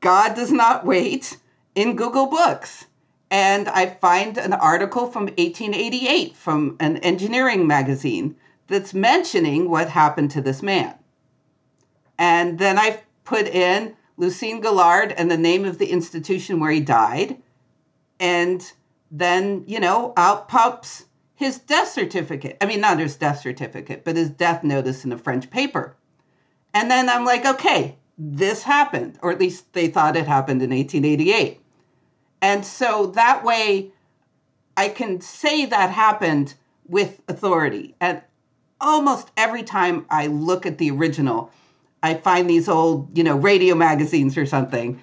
God 0.00 0.34
Does 0.34 0.50
Not 0.50 0.86
Wait, 0.86 1.36
in 1.74 1.94
Google 1.94 2.24
Books. 2.26 2.86
And 3.30 3.68
I 3.68 3.84
find 3.84 4.38
an 4.38 4.54
article 4.54 5.10
from 5.10 5.24
1888 5.24 6.34
from 6.34 6.78
an 6.80 6.96
engineering 6.98 7.66
magazine 7.66 8.36
that's 8.66 8.94
mentioning 8.94 9.68
what 9.68 9.90
happened 9.90 10.30
to 10.30 10.40
this 10.40 10.62
man. 10.62 10.94
And 12.18 12.58
then 12.58 12.78
I 12.78 13.02
put 13.24 13.46
in 13.46 13.94
Lucien 14.16 14.62
Gaulard 14.62 15.12
and 15.18 15.30
the 15.30 15.36
name 15.36 15.66
of 15.66 15.76
the 15.76 15.90
institution 15.90 16.60
where 16.60 16.70
he 16.70 16.80
died. 16.80 17.36
And 18.18 18.72
then, 19.10 19.64
you 19.66 19.80
know, 19.80 20.14
out 20.16 20.48
pops 20.48 21.04
his 21.34 21.58
death 21.58 21.88
certificate. 21.88 22.56
I 22.62 22.64
mean, 22.64 22.80
not 22.80 23.00
his 23.00 23.16
death 23.16 23.40
certificate, 23.40 24.02
but 24.02 24.16
his 24.16 24.30
death 24.30 24.64
notice 24.64 25.04
in 25.04 25.12
a 25.12 25.18
French 25.18 25.50
paper. 25.50 25.94
And 26.72 26.90
then 26.90 27.10
I'm 27.10 27.26
like, 27.26 27.44
okay, 27.44 27.98
this 28.16 28.62
happened, 28.62 29.18
or 29.22 29.32
at 29.32 29.40
least 29.40 29.72
they 29.72 29.88
thought 29.88 30.16
it 30.16 30.26
happened 30.26 30.62
in 30.62 30.70
1888. 30.70 31.60
And 32.40 32.64
so 32.64 33.06
that 33.06 33.44
way 33.44 33.90
I 34.76 34.88
can 34.88 35.20
say 35.20 35.66
that 35.66 35.90
happened 35.90 36.54
with 36.86 37.20
authority. 37.28 37.94
And 38.00 38.22
almost 38.80 39.30
every 39.36 39.62
time 39.62 40.06
I 40.10 40.26
look 40.26 40.66
at 40.66 40.78
the 40.78 40.90
original, 40.90 41.50
I 42.02 42.14
find 42.14 42.48
these 42.48 42.68
old, 42.68 43.16
you 43.16 43.24
know, 43.24 43.36
radio 43.36 43.74
magazines 43.74 44.36
or 44.36 44.46
something. 44.46 45.00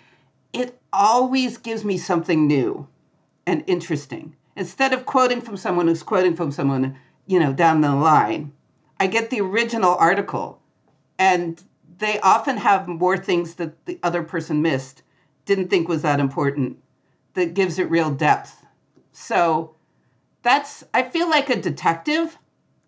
It 0.54 0.80
always 0.94 1.58
gives 1.58 1.84
me 1.84 1.98
something 1.98 2.48
new 2.48 2.88
and 3.48 3.64
interesting. 3.68 4.36
Instead 4.56 4.94
of 4.94 5.06
quoting 5.06 5.42
from 5.42 5.58
someone 5.58 5.88
who's 5.88 6.04
quoting 6.04 6.36
from 6.36 6.52
someone, 6.52 6.98
you 7.26 7.40
know, 7.40 7.54
down 7.54 7.82
the 7.82 7.96
line, 7.96 8.52
I 9.00 9.08
get 9.08 9.30
the 9.30 9.42
original 9.42 9.96
article 9.96 10.62
and 11.18 11.62
they 12.02 12.20
often 12.22 12.58
have 12.58 12.88
more 12.88 13.16
things 13.16 13.56
that 13.56 13.86
the 13.86 14.00
other 14.02 14.24
person 14.24 14.62
missed, 14.62 15.04
didn't 15.46 15.70
think 15.70 15.88
was 15.88 16.02
that 16.02 16.20
important, 16.20 16.78
that 17.36 17.54
gives 17.54 17.78
it 17.78 17.90
real 17.92 18.10
depth. 18.10 18.66
So 19.14 19.76
that's, 20.42 20.84
I 20.96 21.04
feel 21.04 21.30
like 21.30 21.50
a 21.52 21.62
detective, 21.62 22.38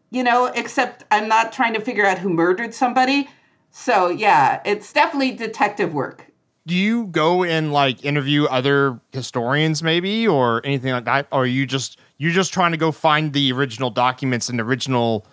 you 0.10 0.24
know, 0.24 0.48
except 0.48 1.04
I'm 1.12 1.28
not 1.28 1.54
trying 1.54 1.76
to 1.76 1.80
figure 1.80 2.06
out 2.06 2.18
who 2.18 2.30
murdered 2.30 2.74
somebody. 2.74 3.30
So 3.70 4.10
yeah, 4.10 4.62
it's 4.66 4.92
definitely 4.92 5.32
detective 5.32 5.94
work. 5.94 6.26
Do 6.66 6.76
you 6.76 7.06
go 7.08 7.44
and 7.44 7.72
like 7.72 8.04
interview 8.04 8.46
other 8.46 9.00
historians 9.12 9.84
maybe 9.84 10.28
or 10.28 10.66
anything 10.66 10.92
like 10.92 11.06
that? 11.06 11.28
Or 11.32 11.44
are 11.44 11.46
you 11.46 11.68
just 11.68 12.00
you're 12.18 12.32
just 12.32 12.52
trying 12.52 12.72
to 12.72 12.78
go 12.78 12.92
find 12.92 13.34
the 13.34 13.52
original 13.52 13.92
documents 13.92 14.50
and 14.50 14.60
original 14.60 15.28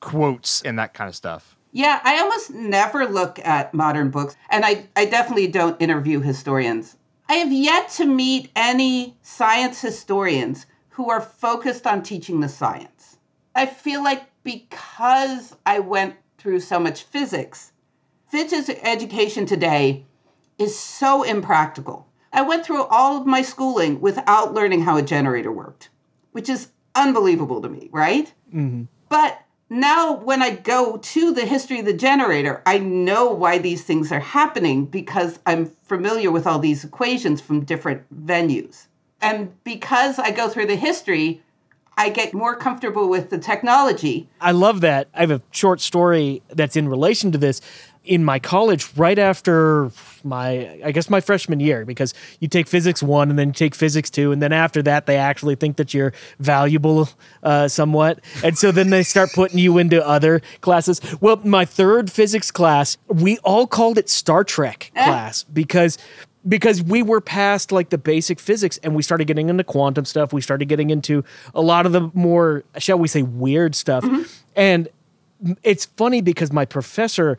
quotes 0.00 0.62
and 0.62 0.78
that 0.78 0.94
kind 0.94 1.08
of 1.08 1.16
stuff? 1.16 1.56
Yeah, 1.72 2.00
I 2.04 2.20
almost 2.20 2.50
never 2.50 3.06
look 3.06 3.38
at 3.38 3.72
modern 3.72 4.10
books, 4.10 4.36
and 4.50 4.64
I, 4.64 4.86
I 4.94 5.06
definitely 5.06 5.46
don't 5.46 5.80
interview 5.80 6.20
historians. 6.20 6.96
I 7.28 7.36
have 7.36 7.50
yet 7.50 7.88
to 7.92 8.04
meet 8.04 8.50
any 8.54 9.16
science 9.22 9.80
historians 9.80 10.66
who 10.90 11.08
are 11.10 11.22
focused 11.22 11.86
on 11.86 12.02
teaching 12.02 12.40
the 12.40 12.48
science. 12.48 13.16
I 13.54 13.64
feel 13.64 14.04
like 14.04 14.24
because 14.44 15.56
I 15.64 15.78
went 15.78 16.16
through 16.36 16.60
so 16.60 16.78
much 16.78 17.04
physics, 17.04 17.72
physics 18.28 18.68
education 18.82 19.46
today 19.46 20.04
is 20.58 20.78
so 20.78 21.22
impractical. 21.22 22.06
I 22.34 22.42
went 22.42 22.66
through 22.66 22.84
all 22.84 23.18
of 23.18 23.26
my 23.26 23.40
schooling 23.40 24.00
without 24.00 24.52
learning 24.52 24.82
how 24.82 24.96
a 24.98 25.02
generator 25.02 25.52
worked, 25.52 25.88
which 26.32 26.48
is 26.48 26.68
unbelievable 26.94 27.62
to 27.62 27.68
me, 27.68 27.88
right? 27.92 28.32
Mm-hmm. 28.54 28.84
But 29.08 29.40
now 29.72 30.12
when 30.12 30.42
I 30.42 30.50
go 30.50 30.98
to 30.98 31.32
the 31.32 31.46
history 31.46 31.80
of 31.80 31.86
the 31.86 31.94
generator, 31.94 32.62
I 32.66 32.78
know 32.78 33.32
why 33.32 33.58
these 33.58 33.82
things 33.84 34.12
are 34.12 34.20
happening 34.20 34.84
because 34.84 35.38
I'm 35.46 35.66
familiar 35.84 36.30
with 36.30 36.46
all 36.46 36.58
these 36.58 36.84
equations 36.84 37.40
from 37.40 37.64
different 37.64 38.02
venues. 38.26 38.86
And 39.22 39.52
because 39.64 40.18
I 40.18 40.30
go 40.30 40.48
through 40.48 40.66
the 40.66 40.76
history, 40.76 41.42
I 41.96 42.10
get 42.10 42.34
more 42.34 42.56
comfortable 42.56 43.08
with 43.08 43.30
the 43.30 43.38
technology. 43.38 44.28
I 44.40 44.52
love 44.52 44.80
that. 44.82 45.08
I 45.14 45.20
have 45.20 45.30
a 45.30 45.42
short 45.50 45.80
story 45.80 46.42
that's 46.48 46.76
in 46.76 46.88
relation 46.88 47.32
to 47.32 47.38
this. 47.38 47.60
In 48.04 48.24
my 48.24 48.40
college, 48.40 48.88
right 48.96 49.18
after 49.18 49.92
my, 50.24 50.80
I 50.84 50.90
guess 50.90 51.08
my 51.08 51.20
freshman 51.20 51.60
year, 51.60 51.84
because 51.84 52.14
you 52.40 52.48
take 52.48 52.66
physics 52.66 53.02
one 53.02 53.30
and 53.30 53.38
then 53.38 53.48
you 53.48 53.54
take 53.54 53.76
physics 53.76 54.10
two, 54.10 54.32
and 54.32 54.42
then 54.42 54.52
after 54.52 54.82
that, 54.82 55.06
they 55.06 55.16
actually 55.16 55.54
think 55.54 55.76
that 55.76 55.94
you're 55.94 56.12
valuable 56.40 57.08
uh, 57.44 57.68
somewhat. 57.68 58.20
And 58.42 58.58
so 58.58 58.72
then 58.72 58.90
they 58.90 59.04
start 59.04 59.30
putting 59.32 59.58
you 59.58 59.78
into 59.78 60.04
other 60.04 60.42
classes. 60.62 61.00
Well, 61.20 61.36
my 61.44 61.64
third 61.64 62.10
physics 62.10 62.50
class, 62.50 62.98
we 63.06 63.38
all 63.38 63.68
called 63.68 63.98
it 63.98 64.08
Star 64.08 64.42
Trek 64.42 64.90
class 64.94 65.44
because 65.44 65.96
because 66.48 66.82
we 66.82 67.02
were 67.02 67.20
past 67.20 67.70
like 67.70 67.90
the 67.90 67.98
basic 67.98 68.40
physics 68.40 68.78
and 68.82 68.94
we 68.96 69.02
started 69.02 69.26
getting 69.26 69.48
into 69.48 69.62
quantum 69.62 70.04
stuff 70.04 70.32
we 70.32 70.40
started 70.40 70.66
getting 70.66 70.90
into 70.90 71.22
a 71.54 71.60
lot 71.60 71.86
of 71.86 71.92
the 71.92 72.10
more 72.14 72.64
shall 72.78 72.98
we 72.98 73.06
say 73.06 73.22
weird 73.22 73.76
stuff 73.76 74.04
and 74.56 74.88
it's 75.62 75.86
funny 75.86 76.20
because 76.20 76.52
my 76.52 76.64
professor 76.64 77.38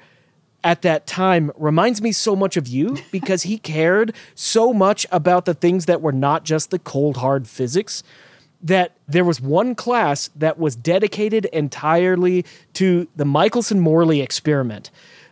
at 0.63 0.81
that 0.81 1.05
time 1.05 1.51
reminds 1.57 2.01
me 2.01 2.11
so 2.11 2.35
much 2.35 2.57
of 2.57 2.67
you 2.67 2.97
because 3.11 3.43
he 3.43 3.57
cared 3.57 4.13
so 4.35 4.73
much 4.73 5.05
about 5.11 5.45
the 5.45 5.53
things 5.53 5.85
that 5.85 6.01
were 6.01 6.11
not 6.11 6.43
just 6.43 6.71
the 6.71 6.79
cold 6.79 7.17
hard 7.17 7.47
physics 7.47 8.03
that 8.63 8.95
there 9.07 9.25
was 9.25 9.41
one 9.41 9.75
class 9.75 10.29
that 10.35 10.57
was 10.57 10.75
dedicated 10.75 11.45
entirely 11.45 12.45
to 12.71 13.07
the 13.15 13.25
Michelson 13.25 13.81
Morley 13.81 14.21
experiment, 14.21 14.89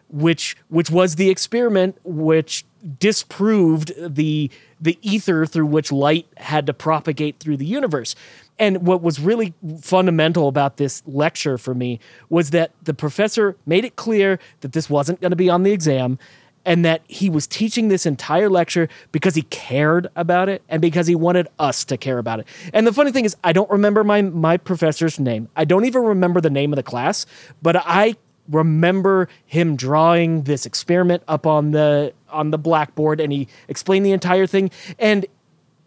which 0.10 0.58
which 0.68 0.92
was 0.92 1.16
the 1.16 1.30
experiment 1.30 1.98
which 2.04 2.66
disproved 3.00 3.94
the 3.98 4.52
the 4.82 5.00
ether 5.02 5.46
through 5.46 5.68
which 5.68 5.92
light 5.92 6.28
had 6.38 6.66
to 6.68 6.74
propagate 6.74 7.40
through 7.40 7.58
the 7.58 7.66
universe. 7.66 8.16
And 8.62 8.86
what 8.86 9.02
was 9.02 9.20
really 9.20 9.56
fundamental 9.82 10.48
about 10.48 10.78
this 10.78 11.02
lecture 11.08 11.58
for 11.58 11.74
me 11.74 12.00
was 12.30 12.52
that 12.52 12.72
the 12.84 12.94
professor 12.94 13.58
made 13.66 13.84
it 13.84 13.96
clear 13.96 14.38
that 14.60 14.74
this 14.74 14.88
wasn't 14.88 15.20
going 15.20 15.32
to 15.32 15.36
be 15.36 15.50
on 15.50 15.64
the 15.64 15.72
exam 15.72 16.20
and 16.64 16.86
that 16.86 17.02
he 17.08 17.28
was 17.28 17.48
teaching 17.48 17.88
this 17.88 18.06
entire 18.06 18.52
lecture 18.52 18.88
because 19.12 19.34
he 19.34 19.42
cared 19.42 20.10
about 20.16 20.48
it 20.48 20.62
and 20.70 20.80
because 20.80 21.08
he 21.08 21.16
wanted 21.16 21.48
us 21.58 21.84
to 21.86 21.98
care 21.98 22.20
about 22.20 22.40
it. 22.40 22.48
And 22.72 22.86
the 22.86 22.94
funny 22.94 23.12
thing 23.12 23.26
is 23.26 23.36
I 23.44 23.52
don't 23.52 23.70
remember 23.72 24.04
my 24.04 24.22
my 24.22 24.58
professor's 24.58 25.20
name. 25.20 25.50
I 25.56 25.66
don't 25.66 25.86
even 25.86 26.04
remember 26.04 26.40
the 26.40 26.52
name 26.52 26.72
of 26.72 26.78
the 26.78 26.84
class, 26.84 27.26
but 27.64 27.76
I 27.78 28.16
remember 28.48 29.28
him 29.44 29.76
drawing 29.76 30.44
this 30.44 30.68
experiment 30.68 31.24
up 31.28 31.48
on 31.48 31.72
the 31.72 32.14
on 32.30 32.52
the 32.52 32.60
blackboard 32.60 33.20
and 33.20 33.34
he 33.34 33.48
explained 33.68 34.06
the 34.06 34.12
entire 34.12 34.46
thing 34.46 34.70
and 35.00 35.26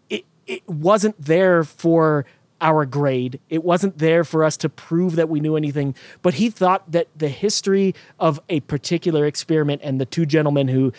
it 0.09 0.25
it 0.45 0.67
wasn't 0.67 1.15
there 1.23 1.63
for 1.63 2.25
our 2.65 2.83
grade. 2.83 3.39
It 3.47 3.63
wasn't 3.63 3.99
there 3.99 4.23
for 4.23 4.43
us 4.43 4.57
to 4.57 4.69
prove 4.69 5.15
that 5.17 5.29
we 5.29 5.39
knew 5.39 5.55
anything, 5.55 5.93
but 6.23 6.33
he 6.33 6.49
thought 6.49 6.91
that 6.91 7.07
the 7.15 7.29
history 7.29 7.93
of 8.19 8.41
a 8.49 8.61
particular 8.61 9.27
experiment 9.27 9.81
and 9.83 10.01
the 10.01 10.05
two 10.05 10.25
gentlemen 10.25 10.67
who, 10.67 10.91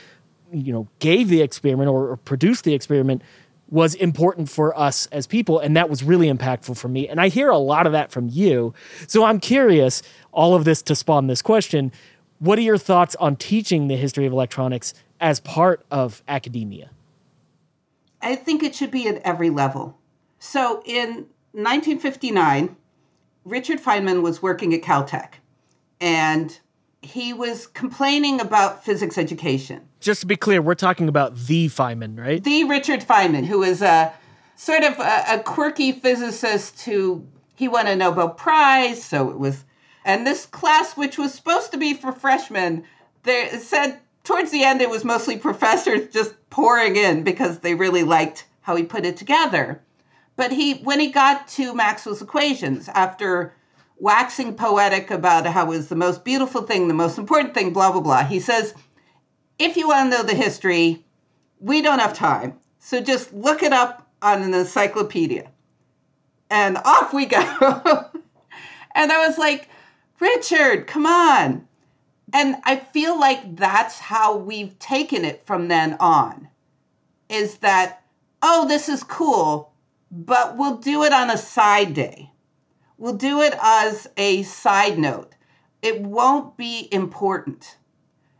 you 0.52 0.73
know, 0.73 0.87
gave 1.00 1.28
the 1.28 1.42
experiment 1.42 1.90
or, 1.90 2.11
or 2.11 2.16
produced 2.16 2.62
the 2.62 2.73
experiment 2.73 3.20
was 3.68 3.96
important 3.96 4.49
for 4.49 4.78
us 4.78 5.06
as 5.06 5.26
people. 5.26 5.58
And 5.58 5.76
that 5.76 5.90
was 5.90 6.04
really 6.04 6.32
impactful 6.32 6.78
for 6.78 6.87
me. 6.87 7.08
And 7.08 7.20
I 7.20 7.26
hear 7.26 7.50
a 7.50 7.58
lot 7.58 7.85
of 7.85 7.92
that 7.92 8.12
from 8.12 8.28
you. 8.28 8.73
So 9.08 9.25
I'm 9.25 9.40
curious, 9.40 10.02
all 10.30 10.54
of 10.54 10.64
this 10.64 10.82
to 10.82 10.94
spawn 10.94 11.26
this 11.26 11.42
question. 11.42 11.90
What 12.38 12.61
are 12.61 12.62
your 12.62 12.78
thoughts 12.78 13.16
on 13.16 13.35
teaching 13.35 13.88
the 13.88 13.96
history 13.96 14.25
of 14.25 14.32
electronics 14.32 14.94
as 15.20 15.40
part 15.40 15.85
of 15.90 16.23
academia? 16.28 16.90
I 18.23 18.37
think 18.37 18.62
it 18.62 18.76
should 18.76 18.92
be 18.92 19.08
at 19.08 19.20
every 19.25 19.50
level. 19.50 19.99
So 20.38 20.80
in 20.85 21.26
1959, 21.56 22.76
Richard 23.46 23.80
Feynman 23.80 24.20
was 24.20 24.42
working 24.42 24.75
at 24.75 24.82
Caltech 24.82 25.34
and 26.00 26.58
he 27.00 27.32
was 27.32 27.66
complaining 27.68 28.40
about 28.40 28.84
physics 28.84 29.16
education. 29.16 29.88
Just 30.00 30.20
to 30.20 30.26
be 30.26 30.36
clear, 30.36 30.60
we're 30.60 30.75
talking 30.75 31.08
about 31.08 31.34
the 31.34 31.68
Feynman, 31.68 32.18
right? 32.18 32.44
The 32.44 32.64
Richard 32.64 33.00
Feynman, 33.00 33.46
who 33.46 33.62
is 33.62 33.80
a 33.80 34.12
sort 34.56 34.82
of 34.82 34.98
a, 34.98 35.25
a 35.30 35.42
quirky 35.42 35.92
physicist 35.92 36.82
who 36.82 37.26
he 37.54 37.68
won 37.68 37.86
a 37.86 37.96
Nobel 37.96 38.28
Prize, 38.28 39.02
so 39.02 39.30
it 39.30 39.38
was 39.38 39.64
and 40.04 40.26
this 40.26 40.44
class, 40.44 40.94
which 40.94 41.16
was 41.16 41.32
supposed 41.32 41.72
to 41.72 41.78
be 41.78 41.94
for 41.94 42.12
freshmen, 42.12 42.84
they 43.22 43.48
said 43.58 43.98
towards 44.25 44.50
the 44.50 44.62
end 44.62 44.82
it 44.82 44.90
was 44.90 45.04
mostly 45.04 45.38
professors 45.38 46.12
just 46.12 46.34
pouring 46.50 46.96
in 46.96 47.25
because 47.25 47.60
they 47.60 47.75
really 47.75 48.02
liked 48.02 48.46
how 48.60 48.76
he 48.76 48.82
put 48.82 49.06
it 49.06 49.16
together. 49.16 49.80
But 50.37 50.52
he, 50.52 50.75
when 50.75 51.00
he 51.00 51.11
got 51.11 51.49
to 51.49 51.75
Maxwell's 51.75 52.23
equations, 52.23 52.88
after 52.88 53.55
waxing 53.99 54.55
poetic 54.55 55.11
about 55.11 55.47
how 55.47 55.64
it 55.64 55.69
was 55.69 55.88
the 55.88 55.97
most 55.97 56.25
beautiful 56.25 56.62
thing, 56.62 56.88
the 56.88 56.95
most 56.95 57.19
important 57.19 57.55
thing, 57.55 57.73
blah, 57.73 57.90
blah, 57.90 58.02
blah, 58.02 58.25
he 58.25 58.38
says, 58.38 58.75
if 59.59 59.76
you 59.76 59.88
want 59.88 60.12
to 60.12 60.19
know 60.19 60.23
the 60.23 60.35
history, 60.35 61.05
we 61.59 61.81
don't 61.81 61.99
have 61.99 62.12
time. 62.12 62.59
So 62.78 63.00
just 63.00 63.32
look 63.32 63.63
it 63.63 63.73
up 63.73 64.06
on 64.21 64.43
an 64.43 64.52
encyclopedia. 64.52 65.50
And 66.50 66.76
off 66.84 67.15
we 67.15 67.26
go. 67.26 67.39
and 68.95 69.10
I 69.10 69.26
was 69.26 69.39
like, 69.39 69.69
Richard, 70.21 70.87
come 70.87 71.06
on. 71.06 71.67
And 72.32 72.56
I 72.65 72.76
feel 72.76 73.19
like 73.19 73.56
that's 73.56 73.99
how 73.99 74.37
we've 74.37 74.78
taken 74.78 75.25
it 75.25 75.47
from 75.47 75.69
then 75.69 75.97
on 75.99 76.49
is 77.28 77.58
that, 77.58 78.02
oh, 78.43 78.69
this 78.69 78.89
is 78.89 79.02
cool 79.02 79.73
but 80.10 80.56
we'll 80.56 80.76
do 80.76 81.04
it 81.04 81.12
on 81.12 81.30
a 81.30 81.38
side 81.38 81.95
day. 81.95 82.30
We'll 82.99 83.14
do 83.14 83.42
it 83.42 83.54
as 83.60 84.08
a 84.16 84.42
side 84.45 84.99
note. 84.99 85.34
It 85.82 86.00
won't 86.00 86.56
be 86.56 86.88
important. 86.90 87.76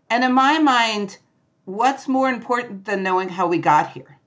And 0.09 0.25
in 0.25 0.33
my 0.33 0.59
mind, 0.59 1.19
what's 1.65 2.09
more 2.09 2.31
important 2.31 2.85
than 2.85 3.03
knowing 3.03 3.29
how 3.29 3.47
we 3.47 3.59
got 3.59 3.91
here? 3.91 4.19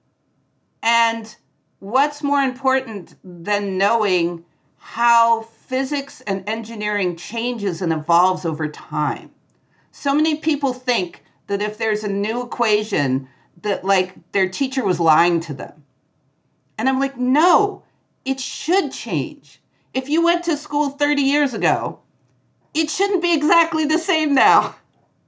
And 0.84 1.36
what's 1.80 2.22
more 2.22 2.42
important 2.42 3.16
than 3.24 3.78
knowing 3.78 4.46
how 4.78 5.42
physics 5.42 6.22
and 6.22 6.48
engineering 6.48 7.16
changes 7.16 7.82
and 7.82 7.92
evolves 7.92 8.46
over 8.46 8.68
time? 8.68 9.32
So 9.92 10.14
many 10.14 10.36
people 10.36 10.74
think 10.74 11.24
that 11.48 11.62
if 11.62 11.78
there's 11.78 12.04
a 12.04 12.10
new 12.10 12.44
equation, 12.44 13.28
that 13.62 13.84
like 13.84 14.32
their 14.32 14.48
teacher 14.48 14.86
was 14.86 15.00
lying 15.00 15.40
to 15.42 15.54
them 15.54 15.84
and 16.80 16.88
I'm 16.88 16.98
like, 16.98 17.18
no, 17.18 17.84
it 18.24 18.40
should 18.40 18.94
change. 18.94 19.62
If 19.94 20.08
you 20.08 20.24
went 20.24 20.46
to 20.46 20.56
school 20.56 20.92
30 20.92 21.22
years 21.22 21.54
ago, 21.54 22.00
it 22.74 22.90
shouldn't 22.90 23.22
be 23.22 23.34
exactly 23.34 23.84
the 23.84 23.98
same 23.98 24.34
now. 24.34 24.78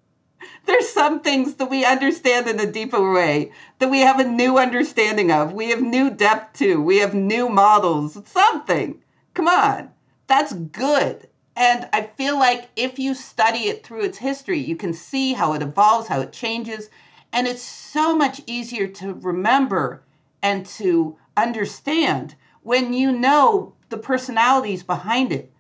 There's 0.66 0.88
some 0.88 1.20
things 1.20 1.56
that 1.56 1.70
we 1.70 1.84
understand 1.84 2.48
in 2.48 2.58
a 2.62 2.72
deeper 2.72 3.12
way, 3.12 3.52
that 3.80 3.90
we 3.90 4.00
have 4.00 4.18
a 4.18 4.24
new 4.24 4.58
understanding 4.58 5.30
of. 5.30 5.52
We 5.52 5.72
have 5.72 5.82
new 5.82 6.10
depth 6.10 6.60
to. 6.60 6.82
We 6.82 7.00
have 7.00 7.14
new 7.14 7.50
models. 7.50 8.18
Something. 8.26 9.02
Come 9.34 9.50
on. 9.50 9.92
That's 10.28 10.54
good. 10.54 11.28
And 11.58 11.90
I 11.92 12.04
feel 12.04 12.40
like 12.40 12.70
if 12.78 12.98
you 12.98 13.14
study 13.14 13.68
it 13.68 13.86
through 13.86 14.06
its 14.06 14.20
history, 14.20 14.60
you 14.60 14.78
can 14.78 14.94
see 14.94 15.34
how 15.34 15.52
it 15.52 15.62
evolves, 15.62 16.08
how 16.08 16.22
it 16.22 16.32
changes. 16.32 16.90
And 17.34 17.46
it's 17.46 17.62
so 17.62 18.16
much 18.16 18.40
easier 18.48 18.88
to 18.88 19.16
remember 19.16 20.04
and 20.42 20.66
to 20.66 21.18
understand 21.38 22.36
when 22.64 22.94
you 22.94 23.12
know 23.12 23.74
the 23.90 23.98
personalities 23.98 24.84
behind 24.84 25.32
it. 25.32 25.52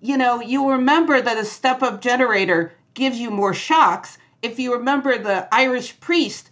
You 0.00 0.16
know, 0.16 0.40
you 0.40 0.70
remember 0.70 1.20
that 1.20 1.38
a 1.38 1.44
step 1.44 1.82
up 1.82 2.00
generator 2.00 2.72
gives 2.94 3.18
you 3.18 3.30
more 3.30 3.54
shocks 3.54 4.18
if 4.42 4.58
you 4.58 4.74
remember 4.74 5.16
the 5.16 5.48
Irish 5.52 5.98
priest 6.00 6.50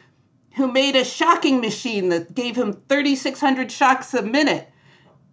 who 0.55 0.71
made 0.71 0.97
a 0.97 1.05
shocking 1.05 1.61
machine 1.61 2.09
that 2.11 2.35
gave 2.35 2.57
him 2.57 2.73
3,600 2.89 3.71
shocks 3.71 4.15
a 4.15 4.23
minute 4.23 4.69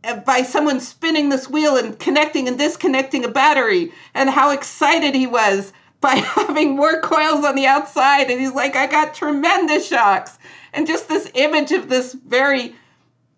eh, 0.03 0.19
by 0.19 0.41
someone 0.41 0.79
spinning 0.79 1.29
this 1.29 1.49
wheel 1.49 1.77
and 1.77 1.99
connecting 1.99 2.47
and 2.47 2.57
disconnecting 2.57 3.25
a 3.25 3.29
battery, 3.29 3.91
and 4.13 4.29
how 4.29 4.51
excited 4.51 5.15
he 5.15 5.27
was 5.27 5.73
by 6.01 6.15
having 6.15 6.75
more 6.75 7.01
coils 7.01 7.43
on 7.43 7.55
the 7.55 7.67
outside. 7.67 8.29
And 8.29 8.39
he's 8.39 8.53
like, 8.53 8.75
I 8.75 8.87
got 8.87 9.13
tremendous 9.13 9.87
shocks. 9.87 10.37
And 10.73 10.87
just 10.87 11.09
this 11.09 11.29
image 11.33 11.71
of 11.71 11.89
this 11.89 12.13
very 12.13 12.75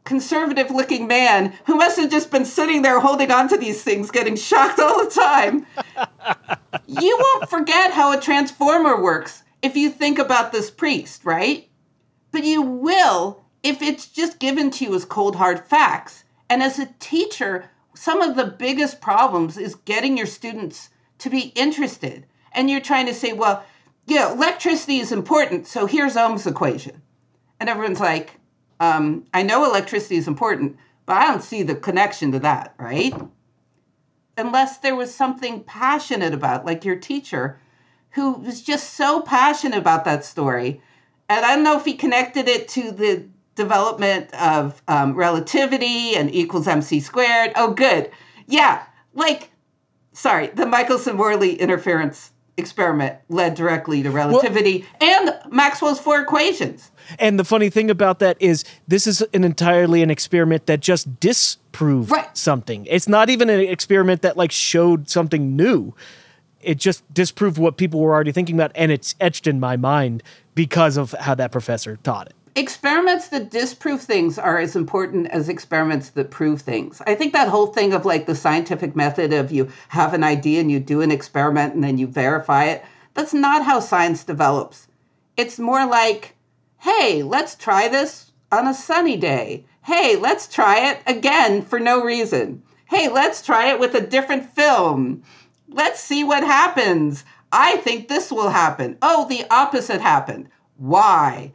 conservative 0.04 0.72
looking 0.72 1.08
man 1.08 1.54
who 1.66 1.76
must 1.76 1.98
have 1.98 2.10
just 2.10 2.32
been 2.32 2.46
sitting 2.46 2.82
there 2.82 3.00
holding 3.00 3.32
on 3.32 3.48
to 3.50 3.58
these 3.58 3.84
things, 3.84 4.12
getting 4.12 4.36
shocked 4.36 4.80
all 4.80 5.04
the 5.04 5.12
time. 5.12 5.66
you 6.88 7.18
won't 7.20 7.50
forget 7.50 7.92
how 7.92 8.12
a 8.12 8.20
transformer 8.20 9.02
works 9.02 9.44
if 9.62 9.76
you 9.76 9.90
think 9.90 10.18
about 10.18 10.52
this 10.52 10.72
priest, 10.72 11.24
right? 11.24 11.68
But 12.32 12.44
you 12.44 12.62
will 12.62 13.42
if 13.64 13.82
it's 13.82 14.08
just 14.08 14.40
given 14.40 14.72
to 14.72 14.86
you 14.86 14.96
as 14.96 15.06
cold, 15.06 15.36
hard 15.36 15.66
facts. 15.68 16.24
And 16.50 16.64
as 16.64 16.80
a 16.80 16.94
teacher, 17.00 17.70
some 17.94 18.22
of 18.22 18.36
the 18.36 18.46
biggest 18.46 19.02
problems 19.02 19.58
is 19.58 19.76
getting 19.76 20.18
your 20.18 20.26
students 20.26 20.90
to 21.20 21.30
be 21.30 21.52
interested. 21.56 22.26
And 22.54 22.70
you're 22.70 22.82
trying 22.82 23.06
to 23.06 23.14
say, 23.14 23.34
well, 23.34 23.64
yeah, 24.08 24.32
electricity 24.32 24.98
is 24.98 25.12
important, 25.12 25.68
so 25.68 25.86
here's 25.86 26.18
Ohm's 26.18 26.48
equation. 26.48 27.02
And 27.60 27.70
everyone's 27.70 28.00
like, 28.00 28.40
um, 28.82 29.26
I 29.32 29.44
know 29.44 29.64
electricity 29.64 30.16
is 30.16 30.28
important, 30.28 30.76
but 31.06 31.16
I 31.16 31.28
don't 31.28 31.44
see 31.44 31.62
the 31.62 31.76
connection 31.76 32.32
to 32.32 32.40
that, 32.40 32.74
right? 32.80 33.14
Unless 34.38 34.80
there 34.80 34.96
was 34.96 35.14
something 35.14 35.64
passionate 35.64 36.34
about, 36.34 36.66
like 36.66 36.84
your 36.84 36.96
teacher, 36.96 37.60
who 38.10 38.34
was 38.34 38.62
just 38.62 38.96
so 38.96 39.22
passionate 39.22 39.78
about 39.78 40.04
that 40.06 40.26
story. 40.26 40.82
And 41.30 41.46
I 41.46 41.56
don't 41.56 41.64
know 41.64 41.78
if 41.78 41.86
he 41.86 41.94
connected 41.94 42.48
it 42.48 42.68
to 42.70 42.92
the 42.92 43.28
development 43.54 44.34
of 44.34 44.82
um, 44.88 45.14
relativity 45.14 46.16
and 46.16 46.34
equals 46.34 46.68
mc 46.68 47.00
squared. 47.02 47.52
Oh, 47.56 47.74
good. 47.74 48.10
Yeah, 48.48 48.84
like, 49.14 49.52
sorry, 50.14 50.48
the 50.48 50.66
Michelson 50.66 51.18
Morley 51.18 51.54
interference 51.54 52.32
experiment 52.58 53.18
led 53.30 53.56
directly 53.56 54.04
to 54.04 54.12
relativity 54.12 54.86
well, 55.00 55.10
and 55.10 55.54
Maxwell's 55.54 56.00
four 56.00 56.20
equations. 56.22 56.91
And 57.20 57.40
the 57.40 57.44
funny 57.44 57.70
thing 57.70 57.90
about 57.90 58.20
that 58.20 58.38
is 58.40 58.64
this 58.88 59.08
is 59.08 59.22
an 59.34 59.44
entirely 59.44 60.02
an 60.02 60.10
experiment 60.10 60.66
that 60.66 60.80
just 60.80 61.20
disproved 61.20 62.12
right. 62.12 62.38
something. 62.38 62.86
It's 62.86 63.08
not 63.08 63.30
even 63.30 63.50
an 63.50 63.60
experiment 63.60 64.22
that 64.22 64.38
like 64.38 64.52
showed 64.52 65.10
something 65.10 65.56
new. 65.56 65.94
It 66.62 66.76
just 66.78 67.04
disproved 67.14 67.58
what 67.58 67.78
people 67.78 68.00
were 68.00 68.14
already 68.14 68.32
thinking 68.32 68.56
about 68.56 68.72
and 68.76 68.92
it's 68.92 69.16
etched 69.20 69.48
in 69.48 69.60
my 69.60 69.78
mind 69.78 70.22
because 70.54 70.98
of 70.98 71.12
how 71.14 71.34
that 71.36 71.52
professor 71.52 71.98
taught 71.98 72.28
it. 72.28 72.36
experiments 72.56 73.30
that 73.30 73.50
disprove 73.50 74.02
things 74.02 74.38
are 74.38 74.60
as 74.60 74.76
important 74.76 75.28
as 75.28 75.50
experiments 75.50 76.10
that 76.12 76.32
prove 76.32 76.62
things. 76.62 77.02
I 77.08 77.16
think 77.16 77.34
that 77.34 77.48
whole 77.48 77.68
thing 77.68 77.94
of 77.94 78.06
like 78.06 78.26
the 78.26 78.36
scientific 78.36 78.96
method 78.96 79.34
of 79.34 79.52
you 79.52 79.70
have 79.90 80.14
an 80.14 80.24
idea 80.24 80.60
and 80.60 80.72
you 80.72 80.80
do 80.80 81.02
an 81.02 81.12
experiment 81.12 81.74
and 81.74 81.84
then 81.84 81.98
you 81.98 82.08
verify 82.08 82.66
it, 82.66 82.84
that's 83.14 83.34
not 83.34 83.64
how 83.64 83.80
science 83.80 84.24
develops. 84.24 84.88
It's 85.38 85.60
more 85.60 85.86
like, 85.86 86.36
hey, 86.82 87.22
let's 87.22 87.56
try 87.56 87.88
this 87.88 88.32
on 88.52 88.68
a 88.68 88.74
sunny 88.74 89.16
day. 89.16 89.64
Hey, 89.84 90.16
let's 90.16 90.48
try 90.48 90.90
it 90.90 91.00
again 91.06 91.62
for 91.62 91.80
no 91.80 92.04
reason. 92.04 92.64
Hey, 92.86 93.08
let's 93.08 93.44
try 93.44 93.70
it 93.72 93.80
with 93.80 93.94
a 93.94 94.02
different 94.02 94.50
film. 94.50 95.22
Let's 95.68 96.00
see 96.00 96.24
what 96.24 96.44
happens. 96.44 97.24
I 97.52 97.78
think 97.78 98.08
this 98.08 98.32
will 98.32 98.50
happen. 98.50 98.98
Oh, 99.02 99.28
the 99.28 99.46
opposite 99.52 100.02
happened. 100.02 100.50
Why? 100.78 101.54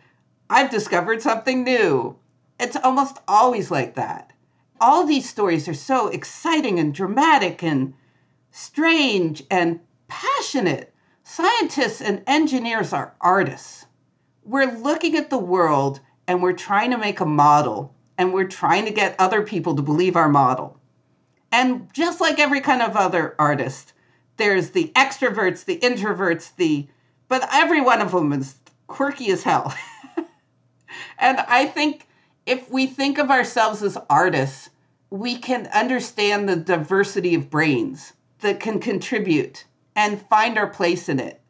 I've 0.49 0.71
discovered 0.71 1.23
something 1.23 1.65
new. 1.65 2.17
It's 2.61 2.77
almost 2.77 3.19
always 3.27 3.69
like 3.69 3.97
that. 3.97 4.33
All 4.81 5.05
these 5.05 5.29
stories 5.29 5.67
are 5.67 5.75
so 5.75 6.07
exciting 6.07 6.79
and 6.79 6.95
dramatic 6.95 7.65
and 7.65 7.95
strange 8.53 9.43
and 9.51 9.81
passionate. 10.07 10.95
Scientists 11.25 12.01
and 12.01 12.23
engineers 12.29 12.93
are 12.93 13.15
artists. 13.21 13.87
We're 14.47 14.73
looking 14.73 15.17
at 15.17 15.29
the 15.29 15.39
world 15.39 16.01
and 16.27 16.43
we're 16.43 16.53
trying 16.53 16.93
to 16.93 16.99
make 16.99 17.21
a 17.21 17.27
model 17.27 17.95
and 18.17 18.33
we're 18.33 18.49
trying 18.49 18.85
to 18.87 18.93
get 18.93 19.17
other 19.19 19.43
people 19.43 19.77
to 19.77 19.83
believe 19.83 20.17
our 20.17 20.29
model. 20.29 20.79
And 21.53 21.93
just 21.93 22.21
like 22.21 22.39
every 22.39 22.61
kind 22.61 22.81
of 22.81 22.97
other 22.97 23.35
artist, 23.39 23.93
there's 24.37 24.71
the 24.71 24.93
extroverts, 24.95 25.65
the 25.65 25.79
introverts, 25.79 26.55
the 26.57 26.87
but 27.29 27.49
every 27.53 27.81
one 27.81 28.01
of 28.01 28.13
them 28.13 28.33
is 28.33 28.55
quirky 28.87 29.31
as 29.31 29.43
hell. 29.43 29.75
And 31.19 31.39
I 31.41 31.67
think 31.67 32.07
if 32.45 32.71
we 32.71 32.87
think 32.87 33.19
of 33.19 33.31
ourselves 33.31 33.83
as 33.83 33.99
artists, 34.09 34.71
we 35.11 35.37
can 35.37 35.67
understand 35.69 36.49
the 36.49 36.57
diversity 36.57 37.35
of 37.35 37.51
brains 37.51 38.13
that 38.41 38.61
can 38.61 38.81
contribute 38.81 39.65
and 39.95 40.21
find 40.29 40.59
our 40.59 40.67
place 40.67 41.09
in 41.09 41.19
it 41.19 41.41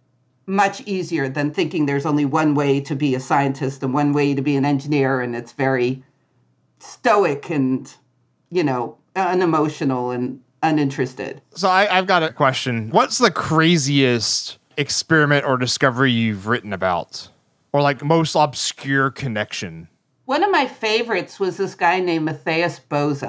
much 0.46 0.80
easier 0.82 1.28
than 1.28 1.52
thinking 1.52 1.86
there's 1.86 2.06
only 2.06 2.24
one 2.24 2.54
way 2.54 2.80
to 2.80 2.94
be 2.94 3.14
a 3.14 3.20
scientist 3.20 3.82
and 3.82 3.92
one 3.92 4.12
way 4.12 4.34
to 4.34 4.42
be 4.42 4.56
an 4.56 4.64
engineer 4.64 5.20
and 5.20 5.34
it's 5.34 5.52
very 5.52 6.02
stoic 6.78 7.50
and 7.50 7.94
you 8.50 8.62
know 8.62 8.96
unemotional 9.16 10.10
and 10.12 10.40
uninterested 10.62 11.42
So 11.54 11.68
I, 11.68 11.98
I've 11.98 12.06
got 12.06 12.22
a 12.22 12.32
question. 12.32 12.90
What's 12.90 13.18
the 13.18 13.30
craziest 13.30 14.58
experiment 14.76 15.44
or 15.44 15.56
discovery 15.56 16.12
you've 16.12 16.46
written 16.46 16.72
about? 16.72 17.28
Or 17.72 17.82
like 17.82 18.02
most 18.02 18.34
obscure 18.34 19.10
connection? 19.10 19.88
One 20.24 20.42
of 20.42 20.50
my 20.50 20.66
favorites 20.66 21.38
was 21.38 21.56
this 21.56 21.74
guy 21.74 22.00
named 22.00 22.24
Matthias 22.24 22.78
Bose 22.78 23.24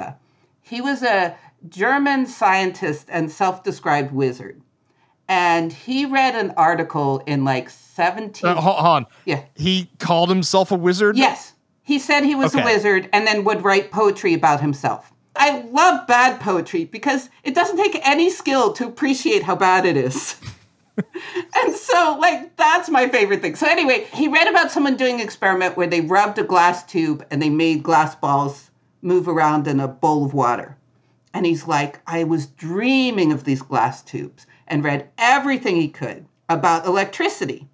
He 0.60 0.80
was 0.80 1.02
a 1.02 1.36
German 1.68 2.26
scientist 2.26 3.08
and 3.10 3.30
self 3.30 3.62
described 3.62 4.12
wizard. 4.12 4.60
And 5.28 5.72
he 5.72 6.06
read 6.06 6.34
an 6.34 6.52
article 6.56 7.22
in 7.26 7.44
like 7.44 7.68
17. 7.70 8.48
Uh, 8.48 8.54
hold 8.60 8.76
on. 8.78 9.06
yeah. 9.26 9.42
He 9.54 9.90
called 9.98 10.28
himself 10.30 10.70
a 10.70 10.74
wizard? 10.76 11.16
Yes. 11.16 11.52
He 11.82 11.98
said 11.98 12.24
he 12.24 12.34
was 12.34 12.54
Okay. 12.54 12.62
a 12.62 12.64
wizard 12.64 13.08
and 13.12 13.26
then 13.26 13.44
would 13.44 13.62
write 13.62 13.90
poetry 13.90 14.34
about 14.34 14.60
himself. 14.60 15.12
I 15.36 15.60
love 15.70 16.06
bad 16.06 16.40
poetry 16.40 16.84
because 16.86 17.28
it 17.44 17.54
doesn't 17.54 17.76
take 17.76 18.00
any 18.06 18.28
skill 18.30 18.72
to 18.72 18.86
appreciate 18.86 19.42
how 19.42 19.54
bad 19.54 19.86
it 19.86 19.96
is. 19.96 20.36
and 20.96 21.74
so, 21.74 22.16
like, 22.20 22.56
that's 22.56 22.88
my 22.88 23.06
favorite 23.08 23.40
thing. 23.40 23.54
So, 23.54 23.66
anyway, 23.68 24.06
he 24.12 24.26
read 24.26 24.48
about 24.48 24.72
someone 24.72 24.96
doing 24.96 25.16
an 25.16 25.20
experiment 25.20 25.76
where 25.76 25.86
they 25.86 26.00
rubbed 26.00 26.38
a 26.38 26.42
glass 26.42 26.84
tube 26.84 27.24
and 27.30 27.40
they 27.40 27.50
made 27.50 27.82
glass 27.84 28.16
balls 28.16 28.70
move 29.02 29.28
around 29.28 29.68
in 29.68 29.78
a 29.78 29.86
bowl 29.86 30.24
of 30.24 30.34
water. 30.34 30.76
And 31.32 31.46
he's 31.46 31.68
like, 31.68 32.00
I 32.06 32.24
was 32.24 32.46
dreaming 32.46 33.30
of 33.30 33.44
these 33.44 33.62
glass 33.62 34.02
tubes 34.02 34.44
and 34.68 34.84
read 34.84 35.08
everything 35.18 35.76
he 35.76 35.88
could 35.88 36.26
about 36.48 36.86
electricity. 36.86 37.68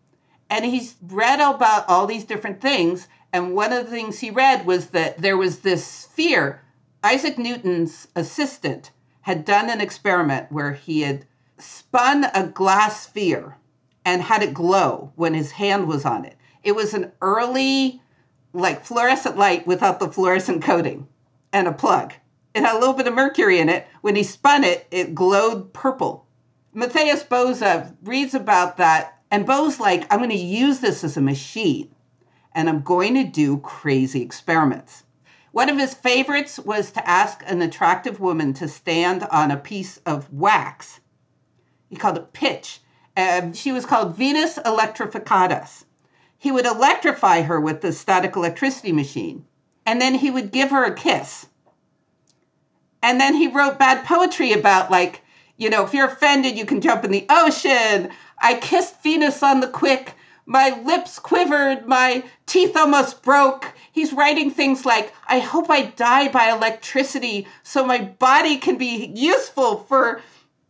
And 0.48 0.64
he's 0.64 0.96
read 1.02 1.40
about 1.40 1.88
all 1.88 2.06
these 2.06 2.24
different 2.24 2.60
things. 2.60 3.08
And 3.32 3.54
one 3.54 3.72
of 3.72 3.84
the 3.84 3.90
things 3.90 4.18
he 4.18 4.30
read 4.30 4.66
was 4.66 4.88
that 4.88 5.18
there 5.18 5.36
was 5.36 5.60
this 5.60 5.84
sphere. 5.84 6.62
Isaac 7.02 7.38
Newton's 7.38 8.08
assistant 8.16 8.90
had 9.22 9.44
done 9.44 9.70
an 9.70 9.80
experiment 9.80 10.50
where 10.52 10.72
he 10.72 11.02
had 11.02 11.26
spun 11.58 12.26
a 12.34 12.46
glass 12.46 13.02
sphere 13.06 13.56
and 14.04 14.22
had 14.22 14.42
it 14.42 14.54
glow 14.54 15.12
when 15.16 15.34
his 15.34 15.52
hand 15.52 15.88
was 15.88 16.04
on 16.04 16.24
it. 16.24 16.36
It 16.62 16.74
was 16.74 16.94
an 16.94 17.12
early, 17.20 18.02
like 18.52 18.84
fluorescent 18.84 19.36
light 19.36 19.66
without 19.66 19.98
the 19.98 20.12
fluorescent 20.12 20.62
coating 20.62 21.08
and 21.52 21.66
a 21.66 21.72
plug. 21.72 22.12
It 22.54 22.62
had 22.62 22.76
a 22.76 22.78
little 22.78 22.94
bit 22.94 23.06
of 23.06 23.14
mercury 23.14 23.58
in 23.58 23.68
it. 23.68 23.86
When 24.02 24.14
he 24.14 24.22
spun 24.22 24.62
it, 24.62 24.86
it 24.90 25.14
glowed 25.14 25.72
purple. 25.72 26.23
Matthias 26.74 27.22
Bose 27.22 27.62
reads 28.02 28.34
about 28.34 28.76
that, 28.78 29.20
and 29.30 29.46
Bo's 29.46 29.78
like, 29.78 30.12
I'm 30.12 30.18
going 30.18 30.30
to 30.30 30.36
use 30.36 30.80
this 30.80 31.04
as 31.04 31.16
a 31.16 31.20
machine, 31.20 31.94
and 32.52 32.68
I'm 32.68 32.82
going 32.82 33.14
to 33.14 33.24
do 33.24 33.58
crazy 33.58 34.22
experiments. 34.22 35.04
One 35.52 35.70
of 35.70 35.78
his 35.78 35.94
favorites 35.94 36.58
was 36.58 36.90
to 36.92 37.08
ask 37.08 37.44
an 37.46 37.62
attractive 37.62 38.18
woman 38.18 38.52
to 38.54 38.66
stand 38.66 39.22
on 39.30 39.52
a 39.52 39.56
piece 39.56 39.98
of 39.98 40.32
wax. 40.32 40.98
He 41.88 41.94
called 41.94 42.16
it 42.16 42.32
pitch. 42.32 42.80
And 43.16 43.56
she 43.56 43.70
was 43.70 43.86
called 43.86 44.16
Venus 44.16 44.58
Electrificatus. 44.58 45.84
He 46.36 46.50
would 46.50 46.66
electrify 46.66 47.42
her 47.42 47.60
with 47.60 47.80
the 47.80 47.92
static 47.92 48.34
electricity 48.34 48.90
machine, 48.90 49.46
and 49.86 50.00
then 50.00 50.14
he 50.14 50.32
would 50.32 50.50
give 50.50 50.70
her 50.70 50.82
a 50.82 50.94
kiss. 50.94 51.46
And 53.00 53.20
then 53.20 53.36
he 53.36 53.46
wrote 53.46 53.78
bad 53.78 54.04
poetry 54.04 54.52
about, 54.52 54.90
like, 54.90 55.22
you 55.56 55.70
know, 55.70 55.84
if 55.84 55.94
you're 55.94 56.08
offended, 56.08 56.56
you 56.56 56.66
can 56.66 56.80
jump 56.80 57.04
in 57.04 57.10
the 57.10 57.26
ocean. 57.30 58.10
I 58.38 58.54
kissed 58.54 59.02
Venus 59.02 59.42
on 59.42 59.60
the 59.60 59.68
quick. 59.68 60.14
My 60.46 60.78
lips 60.84 61.18
quivered. 61.18 61.86
My 61.86 62.24
teeth 62.46 62.76
almost 62.76 63.22
broke. 63.22 63.72
He's 63.92 64.12
writing 64.12 64.50
things 64.50 64.84
like, 64.84 65.14
I 65.28 65.38
hope 65.38 65.70
I 65.70 65.86
die 65.86 66.28
by 66.28 66.50
electricity 66.50 67.46
so 67.62 67.84
my 67.84 67.98
body 67.98 68.56
can 68.56 68.76
be 68.76 69.12
useful 69.14 69.78
for 69.78 70.20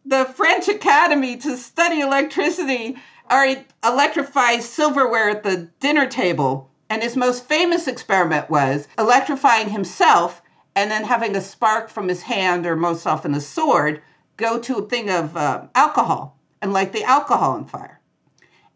the 0.04 0.26
French 0.26 0.68
Academy 0.68 1.36
to 1.38 1.56
study 1.56 2.00
electricity. 2.00 2.96
Or 3.30 3.46
he 3.46 3.56
electrifies 3.82 4.68
silverware 4.68 5.30
at 5.30 5.42
the 5.42 5.68
dinner 5.80 6.06
table. 6.06 6.70
And 6.90 7.02
his 7.02 7.16
most 7.16 7.48
famous 7.48 7.88
experiment 7.88 8.50
was 8.50 8.86
electrifying 8.98 9.70
himself 9.70 10.42
and 10.76 10.90
then 10.90 11.04
having 11.04 11.34
a 11.34 11.40
spark 11.40 11.88
from 11.88 12.08
his 12.08 12.22
hand, 12.22 12.66
or 12.66 12.76
most 12.76 13.06
often 13.06 13.34
a 13.34 13.40
sword, 13.40 14.02
go 14.36 14.58
to 14.58 14.78
a 14.78 14.88
thing 14.88 15.10
of 15.10 15.36
uh, 15.36 15.66
alcohol 15.74 16.38
and 16.60 16.72
light 16.72 16.92
the 16.92 17.04
alcohol 17.04 17.52
on 17.52 17.66
fire. 17.66 18.00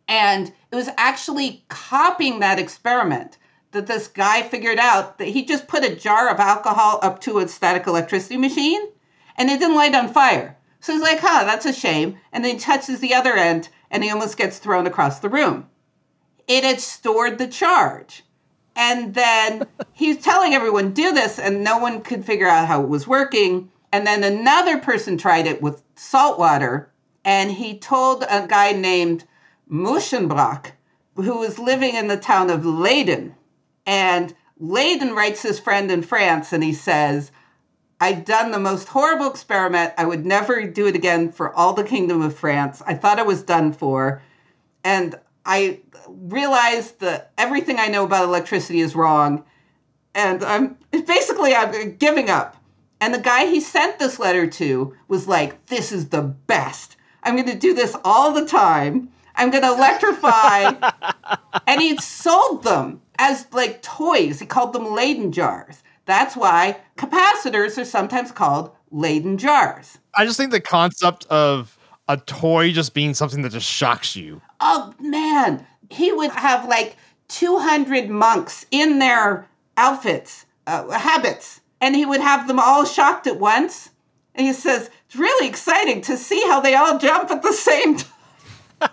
And 0.06 0.52
it 0.70 0.76
was 0.76 0.88
actually 0.96 1.64
copying 1.68 2.40
that 2.40 2.58
experiment 2.58 3.38
that 3.72 3.86
this 3.86 4.08
guy 4.08 4.42
figured 4.42 4.78
out 4.78 5.18
that 5.18 5.28
he 5.28 5.44
just 5.44 5.68
put 5.68 5.84
a 5.84 5.94
jar 5.94 6.30
of 6.30 6.40
alcohol 6.40 6.98
up 7.02 7.20
to 7.20 7.38
a 7.38 7.48
static 7.48 7.86
electricity 7.86 8.36
machine 8.36 8.80
and 9.36 9.50
it 9.50 9.60
didn't 9.60 9.76
light 9.76 9.94
on 9.94 10.08
fire. 10.08 10.56
So 10.80 10.92
he's 10.92 11.02
like, 11.02 11.20
huh, 11.20 11.44
that's 11.44 11.66
a 11.66 11.72
shame. 11.72 12.18
And 12.32 12.44
then 12.44 12.54
he 12.54 12.58
touches 12.58 13.00
the 13.00 13.14
other 13.14 13.34
end 13.34 13.68
and 13.90 14.02
he 14.02 14.10
almost 14.10 14.36
gets 14.36 14.58
thrown 14.58 14.86
across 14.86 15.20
the 15.20 15.28
room. 15.28 15.68
It 16.46 16.64
had 16.64 16.80
stored 16.80 17.38
the 17.38 17.46
charge. 17.46 18.24
And 18.76 19.14
then 19.14 19.66
he's 19.92 20.22
telling 20.22 20.54
everyone, 20.54 20.92
do 20.92 21.12
this, 21.12 21.38
and 21.38 21.64
no 21.64 21.78
one 21.78 22.00
could 22.00 22.24
figure 22.24 22.48
out 22.48 22.68
how 22.68 22.82
it 22.82 22.88
was 22.88 23.08
working. 23.08 23.70
And 23.92 24.06
then 24.06 24.22
another 24.22 24.78
person 24.78 25.16
tried 25.16 25.46
it 25.46 25.62
with 25.62 25.82
salt 25.96 26.38
water, 26.38 26.90
and 27.24 27.50
he 27.50 27.78
told 27.78 28.24
a 28.28 28.46
guy 28.46 28.72
named 28.72 29.24
Musschenbroek, 29.70 30.72
who 31.16 31.38
was 31.38 31.58
living 31.58 31.94
in 31.94 32.08
the 32.08 32.16
town 32.16 32.50
of 32.50 32.66
Leyden. 32.66 33.34
And 33.86 34.34
Leyden 34.58 35.14
writes 35.14 35.42
his 35.42 35.58
friend 35.58 35.90
in 35.90 36.02
France, 36.02 36.52
and 36.52 36.62
he 36.62 36.72
says, 36.72 37.32
I've 38.00 38.24
done 38.24 38.50
the 38.50 38.60
most 38.60 38.88
horrible 38.88 39.28
experiment. 39.28 39.92
I 39.98 40.04
would 40.04 40.24
never 40.24 40.66
do 40.66 40.86
it 40.86 40.94
again 40.94 41.32
for 41.32 41.54
all 41.54 41.72
the 41.72 41.82
kingdom 41.84 42.22
of 42.22 42.36
France. 42.36 42.82
I 42.86 42.94
thought 42.94 43.18
I 43.18 43.24
was 43.24 43.42
done 43.42 43.72
for. 43.72 44.22
And 44.84 45.18
I 45.44 45.80
realized 46.06 47.00
that 47.00 47.32
everything 47.36 47.78
I 47.80 47.88
know 47.88 48.04
about 48.04 48.24
electricity 48.24 48.80
is 48.80 48.94
wrong. 48.94 49.44
And 50.14 50.44
I'm 50.44 50.76
basically 50.92 51.54
I'm 51.54 51.96
giving 51.96 52.30
up. 52.30 52.56
And 53.00 53.14
the 53.14 53.20
guy 53.20 53.46
he 53.46 53.60
sent 53.60 53.98
this 53.98 54.18
letter 54.18 54.46
to 54.46 54.94
was 55.08 55.28
like, 55.28 55.66
This 55.66 55.92
is 55.92 56.08
the 56.08 56.22
best. 56.22 56.96
I'm 57.22 57.34
going 57.34 57.48
to 57.48 57.58
do 57.58 57.74
this 57.74 57.96
all 58.04 58.32
the 58.32 58.46
time. 58.46 59.10
I'm 59.36 59.50
going 59.50 59.62
to 59.62 59.72
electrify. 59.72 60.72
and 61.66 61.80
he 61.80 61.96
sold 61.98 62.64
them 62.64 63.00
as 63.18 63.46
like 63.52 63.82
toys. 63.82 64.40
He 64.40 64.46
called 64.46 64.72
them 64.72 64.94
Leyden 64.94 65.32
jars. 65.32 65.82
That's 66.06 66.36
why 66.36 66.78
capacitors 66.96 67.76
are 67.78 67.84
sometimes 67.84 68.32
called 68.32 68.70
Leyden 68.90 69.38
jars. 69.38 69.98
I 70.16 70.24
just 70.24 70.36
think 70.36 70.50
the 70.50 70.60
concept 70.60 71.26
of 71.26 71.78
a 72.08 72.16
toy 72.16 72.72
just 72.72 72.94
being 72.94 73.14
something 73.14 73.42
that 73.42 73.52
just 73.52 73.70
shocks 73.70 74.16
you. 74.16 74.40
Oh 74.60 74.94
man, 74.98 75.66
he 75.90 76.10
would 76.12 76.30
have 76.30 76.66
like 76.66 76.96
200 77.28 78.08
monks 78.08 78.64
in 78.70 78.98
their 78.98 79.46
outfits, 79.76 80.46
uh, 80.66 80.88
habits, 80.90 81.60
and 81.80 81.94
he 81.94 82.06
would 82.06 82.20
have 82.20 82.48
them 82.48 82.58
all 82.58 82.84
shocked 82.84 83.26
at 83.26 83.38
once. 83.38 83.90
And 84.34 84.46
he 84.46 84.52
says, 84.52 84.90
It's 85.06 85.16
really 85.16 85.48
exciting 85.48 86.00
to 86.02 86.16
see 86.16 86.42
how 86.42 86.60
they 86.60 86.74
all 86.74 86.98
jump 86.98 87.30
at 87.30 87.42
the 87.42 87.52
same 87.52 87.96
time. 87.96 88.12
I'm 88.80 88.92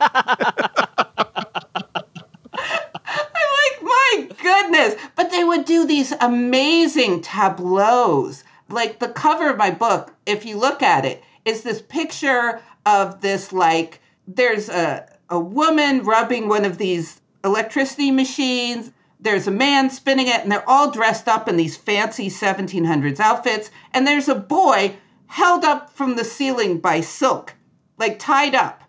like, 3.61 3.81
my 3.81 4.27
goodness. 4.41 4.95
But 5.15 5.31
they 5.31 5.43
would 5.43 5.65
do 5.65 5.85
these 5.85 6.13
amazing 6.19 7.21
tableaus. 7.21 8.43
Like 8.69 8.99
the 8.99 9.09
cover 9.09 9.49
of 9.49 9.57
my 9.57 9.71
book, 9.71 10.13
if 10.25 10.45
you 10.45 10.57
look 10.57 10.81
at 10.81 11.05
it, 11.05 11.23
is 11.45 11.61
this 11.61 11.81
picture 11.81 12.61
of 12.85 13.21
this, 13.21 13.53
like, 13.53 14.01
there's 14.27 14.69
a, 14.69 15.07
a 15.29 15.39
woman 15.39 16.03
rubbing 16.03 16.47
one 16.47 16.65
of 16.65 16.79
these 16.79 17.21
electricity 17.43 18.09
machines. 18.09 18.91
There's 19.25 19.47
a 19.47 19.51
man 19.51 19.89
spinning 19.89 20.27
it, 20.27 20.41
and 20.41 20.51
they're 20.51 20.69
all 20.69 20.91
dressed 20.91 21.27
up 21.27 21.49
in 21.49 21.57
these 21.57 21.75
fancy 21.75 22.29
1700s 22.29 23.19
outfits. 23.19 23.71
And 23.91 24.05
there's 24.05 24.29
a 24.29 24.35
boy 24.35 24.97
held 25.25 25.65
up 25.65 25.89
from 25.89 26.15
the 26.15 26.23
ceiling 26.23 26.77
by 26.77 27.01
silk, 27.01 27.55
like 27.97 28.19
tied 28.19 28.53
up. 28.53 28.83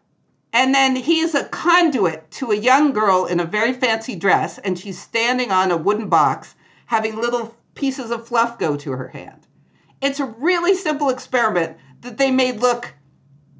And 0.52 0.74
then 0.74 0.94
he's 0.94 1.34
a 1.34 1.44
conduit 1.44 2.30
to 2.32 2.50
a 2.50 2.56
young 2.56 2.92
girl 2.92 3.24
in 3.24 3.40
a 3.40 3.46
very 3.46 3.72
fancy 3.72 4.14
dress, 4.14 4.58
and 4.58 4.78
she's 4.78 5.00
standing 5.00 5.50
on 5.50 5.70
a 5.70 5.76
wooden 5.78 6.10
box, 6.10 6.54
having 6.84 7.16
little 7.16 7.56
pieces 7.74 8.10
of 8.10 8.28
fluff 8.28 8.58
go 8.58 8.76
to 8.76 8.90
her 8.90 9.08
hand. 9.08 9.46
It's 10.02 10.20
a 10.20 10.26
really 10.26 10.74
simple 10.74 11.08
experiment 11.08 11.78
that 12.02 12.18
they 12.18 12.30
made 12.30 12.60
look 12.60 12.92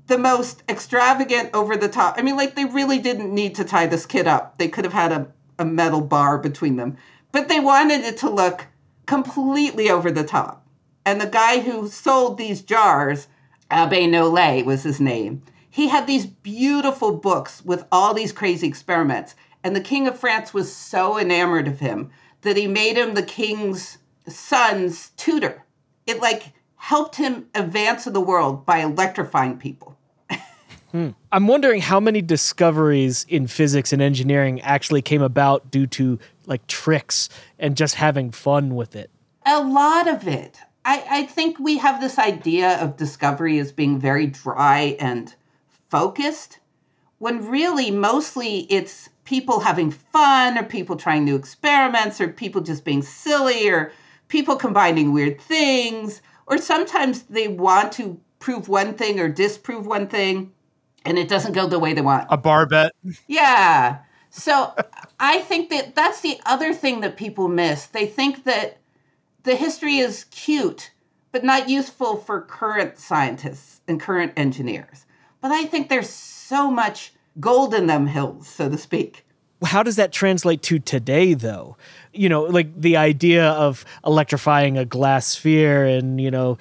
the 0.09 0.19
most 0.19 0.63
extravagant 0.69 1.51
over 1.55 1.75
the 1.75 1.89
top. 1.89 2.17
I 2.19 2.23
mean, 2.23 2.37
like, 2.37 2.55
they 2.55 2.67
really 2.67 2.99
didn't 2.99 3.35
need 3.35 3.55
to 3.55 3.65
tie 3.65 3.87
this 3.87 4.05
kid 4.05 4.27
up. 4.27 4.59
They 4.59 4.69
could 4.69 4.85
have 4.85 4.93
had 4.93 5.13
a, 5.13 5.27
a 5.59 5.65
metal 5.65 6.01
bar 6.01 6.39
between 6.39 6.77
them, 6.77 6.97
but 7.33 7.49
they 7.49 7.61
wanted 7.61 8.01
it 8.01 8.17
to 8.19 8.31
look 8.31 8.67
completely 9.07 9.91
over 9.91 10.11
the 10.11 10.25
top. 10.25 10.67
And 11.05 11.21
the 11.21 11.27
guy 11.27 11.61
who 11.61 11.89
sold 11.89 12.37
these 12.37 12.63
jars, 12.63 13.29
Abbe 13.71 14.07
Nollet 14.07 14.65
was 14.65 14.83
his 14.83 15.01
name, 15.01 15.43
he 15.77 15.89
had 15.89 16.07
these 16.07 16.25
beautiful 16.25 17.13
books 17.13 17.63
with 17.63 17.85
all 17.93 18.15
these 18.15 18.33
crazy 18.33 18.67
experiments. 18.67 19.35
And 19.63 19.77
the 19.77 19.81
King 19.83 20.09
of 20.09 20.19
France 20.19 20.55
was 20.55 20.75
so 20.75 21.19
enamored 21.19 21.69
of 21.69 21.81
him 21.81 22.11
that 22.41 22.57
he 22.57 22.67
made 22.67 22.97
him 22.97 23.13
the 23.13 23.23
king's 23.23 23.99
son's 24.27 25.11
tutor. 25.19 25.65
It 26.07 26.23
like 26.23 26.53
helped 26.77 27.17
him 27.17 27.49
advance 27.55 28.07
in 28.07 28.15
the 28.15 28.21
world 28.21 28.65
by 28.65 28.79
electrifying 28.79 29.59
people. 29.59 29.96
Hmm. 30.93 31.11
I'm 31.33 31.47
wondering 31.47 31.81
how 31.81 32.01
many 32.01 32.23
discoveries 32.23 33.27
in 33.29 33.47
physics 33.47 33.93
and 33.93 34.03
engineering 34.03 34.61
actually 34.61 35.03
came 35.03 35.23
about 35.23 35.71
due 35.71 35.87
to 35.89 36.19
like 36.47 36.67
tricks 36.67 37.29
and 37.59 37.77
just 37.77 37.97
having 37.97 38.31
fun 38.31 38.75
with 38.75 38.97
it. 38.97 39.11
A 39.45 39.63
lot 39.63 40.09
of 40.09 40.27
it. 40.27 40.59
I, 40.85 41.05
I 41.11 41.27
think 41.27 41.59
we 41.59 41.79
have 41.79 42.01
this 42.01 42.19
idea 42.19 42.81
of 42.81 42.97
discovery 42.97 43.59
as 43.59 43.73
being 43.73 43.99
very 43.99 44.27
dry 44.27 44.97
and 45.01 45.35
focused, 45.91 46.61
when 47.19 47.49
really 47.49 47.91
mostly 47.91 48.61
it's 48.71 49.09
people 49.25 49.61
having 49.61 49.91
fun 49.91 50.57
or 50.57 50.63
people 50.63 50.97
trying 50.97 51.25
new 51.25 51.35
experiments 51.35 52.21
or 52.21 52.29
people 52.29 52.61
just 52.61 52.85
being 52.85 53.03
silly 53.03 53.69
or 53.69 53.93
people 54.29 54.57
combining 54.57 55.13
weird 55.13 55.41
things 55.41 56.23
or 56.47 56.59
sometimes 56.59 57.25
they 57.25 57.49
want 57.49 57.93
to 57.93 58.19
prove 58.39 58.69
one 58.69 58.95
thing 58.95 59.19
or 59.19 59.29
disprove 59.29 59.87
one 59.87 60.07
thing 60.07 60.53
and 61.07 61.19
it 61.19 61.29
doesn't 61.29 61.53
go 61.53 61.67
the 61.67 61.79
way 61.79 61.95
they 61.95 62.03
want. 62.03 62.27
A 62.29 62.37
bar 62.37 62.67
bet. 62.67 62.93
Yeah. 63.29 63.99
So 64.31 64.75
I 65.19 65.39
think 65.41 65.71
that 65.71 65.95
that's 65.95 66.21
the 66.21 66.39
other 66.45 66.75
thing 66.75 67.01
that 67.01 67.17
people 67.17 67.49
miss. 67.49 67.87
They 67.87 68.07
think 68.07 68.45
that 68.45 68.79
the 69.45 69.55
history 69.55 69.99
is 69.99 70.25
cute, 70.25 70.91
but 71.33 71.45
not 71.45 71.69
useful 71.71 72.17
for 72.17 72.43
current 72.43 72.99
scientists 72.99 73.81
and 73.89 74.01
current 74.01 74.33
engineers. 74.37 75.07
But 75.41 75.53
I 75.53 75.65
think 75.65 75.89
there's 75.89 76.11
so 76.11 76.71
much 76.71 77.15
gold 77.39 77.73
in 77.73 77.87
them 77.87 78.07
hills, 78.07 78.49
so 78.49 78.69
to 78.69 78.77
speak. 78.77 79.25
How 79.65 79.83
does 79.83 79.97
that 79.97 80.13
translate 80.13 80.63
to 80.65 80.79
today, 80.79 81.33
though? 81.33 81.77
You 82.13 82.29
know, 82.29 82.43
like 82.43 82.79
the 82.79 82.97
idea 82.97 83.51
of 83.51 83.85
electrifying 84.05 84.77
a 84.77 84.85
glass 84.85 85.29
sphere 85.29 85.87
and, 85.87 86.21
you 86.21 86.31
know, 86.31 86.59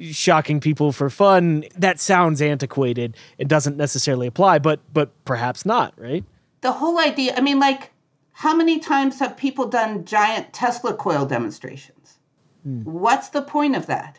shocking 0.00 0.60
people 0.60 0.92
for 0.92 1.10
fun, 1.10 1.64
that 1.76 2.00
sounds 2.00 2.40
antiquated. 2.40 3.16
It 3.38 3.48
doesn't 3.48 3.76
necessarily 3.76 4.26
apply, 4.26 4.58
but 4.58 4.80
but 4.92 5.10
perhaps 5.24 5.64
not, 5.66 5.94
right? 5.96 6.24
The 6.60 6.72
whole 6.72 6.98
idea, 6.98 7.34
I 7.36 7.40
mean 7.40 7.58
like 7.58 7.90
how 8.32 8.56
many 8.56 8.78
times 8.78 9.18
have 9.18 9.36
people 9.36 9.68
done 9.68 10.04
giant 10.04 10.52
Tesla 10.52 10.94
coil 10.94 11.26
demonstrations? 11.26 12.18
Hmm. 12.62 12.82
What's 12.82 13.28
the 13.28 13.42
point 13.42 13.76
of 13.76 13.86
that? 13.86 14.18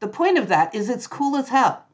The 0.00 0.08
point 0.08 0.38
of 0.38 0.48
that 0.48 0.74
is 0.74 0.88
it's 0.88 1.06
cool 1.06 1.36
as 1.36 1.48
hell 1.48 1.84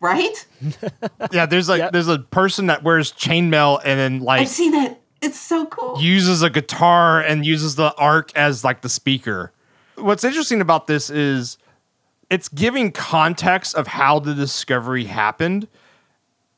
right? 0.00 0.46
yeah, 1.32 1.46
there's 1.46 1.68
like 1.68 1.78
yep. 1.78 1.92
there's 1.92 2.08
a 2.08 2.18
person 2.18 2.66
that 2.66 2.82
wears 2.82 3.12
chainmail 3.12 3.80
and 3.84 4.00
then 4.00 4.20
like 4.20 4.40
I've 4.42 4.48
seen 4.48 4.74
it. 4.74 5.00
It's 5.20 5.38
so 5.38 5.66
cool. 5.66 6.00
Uses 6.00 6.42
a 6.42 6.48
guitar 6.48 7.20
and 7.20 7.44
uses 7.44 7.74
the 7.74 7.94
arc 7.96 8.34
as 8.34 8.64
like 8.64 8.80
the 8.80 8.88
speaker. 8.88 9.52
What's 9.96 10.24
interesting 10.24 10.62
about 10.62 10.86
this 10.86 11.10
is 11.10 11.58
it's 12.30 12.48
giving 12.48 12.92
context 12.92 13.74
of 13.74 13.86
how 13.86 14.18
the 14.18 14.34
discovery 14.34 15.04
happened. 15.04 15.68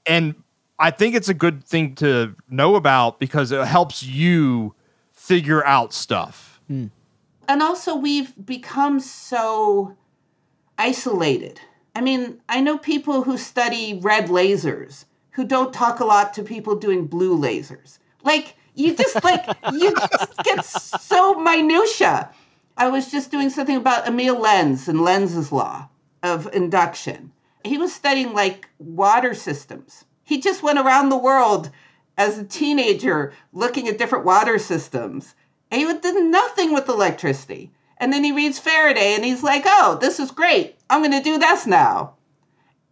And 0.06 0.34
I 0.78 0.90
think 0.90 1.14
it's 1.14 1.28
a 1.28 1.34
good 1.34 1.64
thing 1.64 1.94
to 1.96 2.34
know 2.48 2.76
about 2.76 3.18
because 3.18 3.50
it 3.52 3.64
helps 3.66 4.02
you 4.02 4.74
figure 5.12 5.64
out 5.64 5.92
stuff. 5.92 6.60
Hmm. 6.68 6.86
And 7.48 7.62
also, 7.62 7.96
we've 7.96 8.32
become 8.46 9.00
so 9.00 9.96
isolated 10.78 11.60
I 11.94 12.00
mean, 12.00 12.40
I 12.48 12.60
know 12.60 12.78
people 12.78 13.22
who 13.22 13.36
study 13.36 13.98
red 14.02 14.28
lasers 14.28 15.04
who 15.30 15.44
don't 15.44 15.72
talk 15.72 16.00
a 16.00 16.04
lot 16.04 16.34
to 16.34 16.42
people 16.42 16.74
doing 16.74 17.06
blue 17.06 17.38
lasers. 17.38 17.98
Like, 18.22 18.56
you 18.74 18.94
just 18.94 19.22
like, 19.22 19.44
you 19.72 19.94
just 20.12 20.36
get 20.44 20.64
so 20.64 21.34
minutia. 21.34 22.30
I 22.76 22.88
was 22.88 23.10
just 23.10 23.30
doing 23.30 23.50
something 23.50 23.76
about 23.76 24.08
Emil 24.08 24.38
Lenz 24.40 24.88
and 24.88 25.02
Lenz's 25.02 25.52
law 25.52 25.88
of 26.22 26.48
induction. 26.54 27.32
He 27.64 27.76
was 27.76 27.92
studying 27.92 28.32
like 28.32 28.68
water 28.78 29.34
systems. 29.34 30.04
He 30.24 30.40
just 30.40 30.62
went 30.62 30.78
around 30.78 31.08
the 31.08 31.18
world 31.18 31.70
as 32.16 32.38
a 32.38 32.44
teenager 32.44 33.32
looking 33.52 33.88
at 33.88 33.98
different 33.98 34.24
water 34.24 34.58
systems. 34.58 35.34
And 35.70 35.80
he 35.80 35.98
did 35.98 36.24
nothing 36.24 36.72
with 36.72 36.88
electricity. 36.88 37.70
And 37.98 38.12
then 38.12 38.24
he 38.24 38.32
reads 38.32 38.58
Faraday 38.58 39.14
and 39.14 39.24
he's 39.24 39.42
like, 39.42 39.62
oh, 39.66 39.98
this 40.00 40.18
is 40.18 40.30
great. 40.30 40.76
I'm 40.88 41.00
going 41.00 41.12
to 41.12 41.22
do 41.22 41.38
this 41.38 41.66
now. 41.66 42.14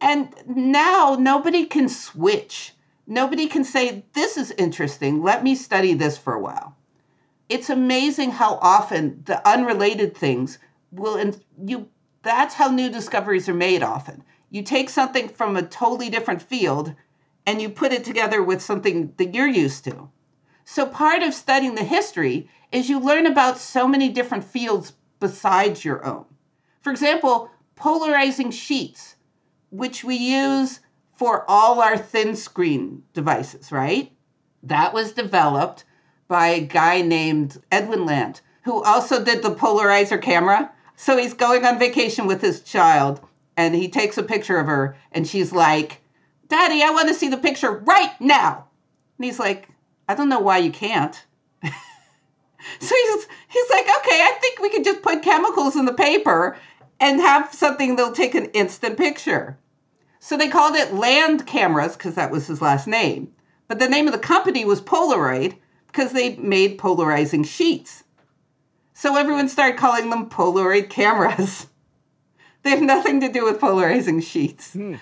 And 0.00 0.34
now 0.46 1.16
nobody 1.18 1.64
can 1.66 1.88
switch. 1.88 2.74
Nobody 3.06 3.46
can 3.46 3.64
say, 3.64 4.04
this 4.12 4.36
is 4.36 4.50
interesting. 4.52 5.22
Let 5.22 5.42
me 5.42 5.54
study 5.54 5.94
this 5.94 6.16
for 6.16 6.34
a 6.34 6.40
while. 6.40 6.76
It's 7.50 7.68
amazing 7.68 8.30
how 8.30 8.60
often 8.62 9.22
the 9.26 9.46
unrelated 9.46 10.16
things 10.16 10.60
will, 10.92 11.16
and 11.16 11.42
you, 11.60 11.88
that's 12.22 12.54
how 12.54 12.68
new 12.70 12.88
discoveries 12.88 13.48
are 13.48 13.54
made 13.54 13.82
often. 13.82 14.22
You 14.50 14.62
take 14.62 14.88
something 14.88 15.28
from 15.28 15.56
a 15.56 15.62
totally 15.62 16.10
different 16.10 16.42
field 16.42 16.94
and 17.44 17.60
you 17.60 17.68
put 17.68 17.92
it 17.92 18.04
together 18.04 18.40
with 18.40 18.62
something 18.62 19.14
that 19.16 19.34
you're 19.34 19.48
used 19.48 19.82
to. 19.84 20.10
So 20.64 20.86
part 20.86 21.24
of 21.24 21.34
studying 21.34 21.74
the 21.74 21.82
history 21.82 22.48
is 22.70 22.88
you 22.88 23.00
learn 23.00 23.26
about 23.26 23.58
so 23.58 23.88
many 23.88 24.10
different 24.10 24.44
fields 24.44 24.92
besides 25.18 25.84
your 25.84 26.06
own. 26.06 26.26
For 26.82 26.92
example, 26.92 27.50
polarizing 27.74 28.52
sheets, 28.52 29.16
which 29.70 30.04
we 30.04 30.14
use 30.14 30.78
for 31.16 31.44
all 31.50 31.80
our 31.80 31.98
thin 31.98 32.36
screen 32.36 33.02
devices, 33.12 33.72
right? 33.72 34.12
That 34.62 34.94
was 34.94 35.12
developed 35.12 35.84
by 36.30 36.46
a 36.46 36.60
guy 36.60 37.02
named 37.02 37.60
Edwin 37.72 38.06
Land, 38.06 38.40
who 38.62 38.80
also 38.84 39.22
did 39.22 39.42
the 39.42 39.52
polarizer 39.52 40.22
camera. 40.22 40.70
So 40.94 41.16
he's 41.16 41.34
going 41.34 41.66
on 41.66 41.80
vacation 41.80 42.28
with 42.28 42.40
his 42.40 42.60
child 42.60 43.20
and 43.56 43.74
he 43.74 43.88
takes 43.88 44.16
a 44.16 44.22
picture 44.22 44.56
of 44.56 44.68
her 44.68 44.96
and 45.10 45.26
she's 45.26 45.52
like, 45.52 46.00
Daddy, 46.46 46.84
I 46.84 46.90
want 46.90 47.08
to 47.08 47.14
see 47.14 47.28
the 47.28 47.36
picture 47.36 47.72
right 47.72 48.12
now. 48.20 48.68
And 49.18 49.24
he's 49.24 49.40
like, 49.40 49.70
I 50.08 50.14
don't 50.14 50.28
know 50.28 50.38
why 50.38 50.58
you 50.58 50.70
can't. 50.70 51.20
So 52.78 52.94
he's 52.94 53.26
he's 53.48 53.70
like, 53.70 53.86
okay, 53.86 54.20
I 54.20 54.36
think 54.38 54.60
we 54.60 54.68
could 54.68 54.84
just 54.84 55.00
put 55.00 55.22
chemicals 55.22 55.76
in 55.76 55.86
the 55.86 55.94
paper 55.94 56.58
and 57.00 57.18
have 57.18 57.54
something 57.54 57.96
that'll 57.96 58.12
take 58.12 58.34
an 58.34 58.50
instant 58.52 58.98
picture. 58.98 59.58
So 60.18 60.36
they 60.36 60.48
called 60.48 60.76
it 60.76 60.92
Land 60.92 61.46
Cameras 61.46 61.96
because 61.96 62.16
that 62.16 62.30
was 62.30 62.46
his 62.46 62.60
last 62.60 62.86
name. 62.86 63.32
But 63.66 63.78
the 63.78 63.88
name 63.88 64.06
of 64.06 64.12
the 64.12 64.18
company 64.18 64.66
was 64.66 64.82
Polaroid 64.82 65.56
because 65.90 66.12
they 66.12 66.36
made 66.36 66.78
polarizing 66.78 67.44
sheets. 67.44 68.04
So 68.94 69.16
everyone 69.16 69.48
started 69.48 69.78
calling 69.78 70.10
them 70.10 70.28
Polaroid 70.28 70.90
cameras. 70.90 71.66
they 72.62 72.70
have 72.70 72.82
nothing 72.82 73.20
to 73.20 73.32
do 73.32 73.44
with 73.44 73.60
polarizing 73.60 74.20
sheets. 74.20 74.74
Hmm. 74.74 74.96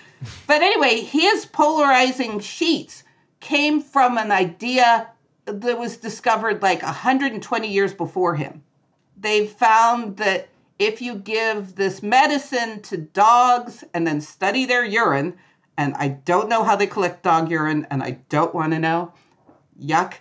but 0.47 0.61
anyway, 0.61 1.01
his 1.01 1.45
polarizing 1.45 2.39
sheets 2.39 3.03
came 3.39 3.81
from 3.81 4.17
an 4.17 4.31
idea 4.31 5.09
that 5.45 5.79
was 5.79 5.97
discovered 5.97 6.61
like 6.61 6.81
120 6.81 7.67
years 7.67 7.93
before 7.93 8.35
him. 8.35 8.63
They 9.17 9.47
found 9.47 10.17
that 10.17 10.49
if 10.77 11.01
you 11.01 11.15
give 11.15 11.75
this 11.75 12.01
medicine 12.01 12.81
to 12.83 12.97
dogs 12.97 13.83
and 13.93 14.07
then 14.07 14.21
study 14.21 14.65
their 14.65 14.85
urine, 14.85 15.37
and 15.77 15.93
I 15.95 16.09
don't 16.09 16.49
know 16.49 16.63
how 16.63 16.75
they 16.75 16.87
collect 16.87 17.23
dog 17.23 17.51
urine, 17.51 17.85
and 17.89 18.01
I 18.01 18.19
don't 18.29 18.55
want 18.55 18.73
to 18.73 18.79
know, 18.79 19.13
yuck. 19.81 20.15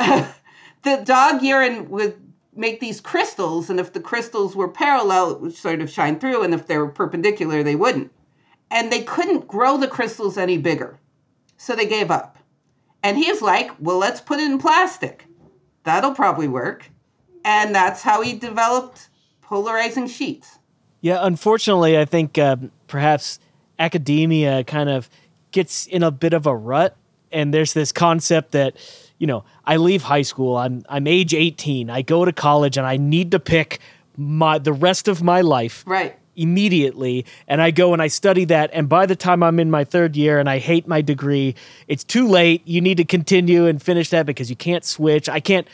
the 0.82 1.02
dog 1.04 1.42
urine 1.42 1.90
would 1.90 2.20
make 2.54 2.80
these 2.80 3.00
crystals, 3.00 3.70
and 3.70 3.78
if 3.78 3.92
the 3.92 4.00
crystals 4.00 4.56
were 4.56 4.68
parallel, 4.68 5.30
it 5.30 5.40
would 5.40 5.54
sort 5.54 5.80
of 5.80 5.90
shine 5.90 6.18
through, 6.18 6.42
and 6.42 6.52
if 6.54 6.66
they 6.66 6.78
were 6.78 6.88
perpendicular, 6.88 7.62
they 7.62 7.76
wouldn't. 7.76 8.12
And 8.70 8.92
they 8.92 9.02
couldn't 9.02 9.48
grow 9.48 9.76
the 9.76 9.88
crystals 9.88 10.36
any 10.36 10.58
bigger, 10.58 10.98
so 11.56 11.74
they 11.74 11.86
gave 11.86 12.10
up. 12.10 12.38
And 13.02 13.16
he 13.16 13.30
was 13.30 13.42
like, 13.42 13.70
well, 13.80 13.98
let's 13.98 14.20
put 14.20 14.40
it 14.40 14.50
in 14.50 14.58
plastic. 14.58 15.24
That'll 15.84 16.14
probably 16.14 16.48
work. 16.48 16.90
And 17.44 17.74
that's 17.74 18.02
how 18.02 18.20
he 18.20 18.34
developed 18.34 19.08
polarizing 19.40 20.06
sheets. 20.06 20.58
Yeah, 21.00 21.18
unfortunately, 21.22 21.98
I 21.98 22.04
think 22.04 22.36
uh, 22.36 22.56
perhaps 22.86 23.38
academia 23.78 24.64
kind 24.64 24.90
of 24.90 25.08
gets 25.50 25.86
in 25.86 26.02
a 26.02 26.10
bit 26.10 26.34
of 26.34 26.46
a 26.46 26.54
rut. 26.54 26.96
And 27.32 27.54
there's 27.54 27.72
this 27.72 27.92
concept 27.92 28.52
that, 28.52 28.76
you 29.20 29.26
know, 29.26 29.44
I 29.64 29.76
leave 29.76 30.02
high 30.02 30.22
school, 30.22 30.56
I'm, 30.56 30.82
I'm 30.88 31.06
age 31.06 31.34
18, 31.34 31.90
I 31.90 32.02
go 32.02 32.24
to 32.24 32.32
college, 32.32 32.76
and 32.78 32.86
I 32.86 32.96
need 32.96 33.30
to 33.32 33.38
pick 33.38 33.78
my 34.16 34.58
the 34.58 34.72
rest 34.72 35.06
of 35.06 35.22
my 35.22 35.42
life. 35.42 35.84
Right 35.86 36.16
immediately 36.36 37.26
and 37.48 37.60
I 37.60 37.70
go 37.70 37.92
and 37.92 38.00
I 38.00 38.06
study 38.06 38.46
that 38.46 38.70
and 38.72 38.88
by 38.88 39.04
the 39.04 39.16
time 39.16 39.42
I'm 39.42 39.58
in 39.58 39.70
my 39.70 39.84
third 39.84 40.16
year 40.16 40.38
and 40.38 40.48
I 40.48 40.58
hate 40.58 40.86
my 40.86 41.02
degree 41.02 41.56
it's 41.88 42.04
too 42.04 42.28
late 42.28 42.66
you 42.66 42.80
need 42.80 42.96
to 42.98 43.04
continue 43.04 43.66
and 43.66 43.82
finish 43.82 44.10
that 44.10 44.26
because 44.26 44.48
you 44.48 44.56
can't 44.56 44.84
switch 44.84 45.28
I 45.28 45.40
can't 45.40 45.66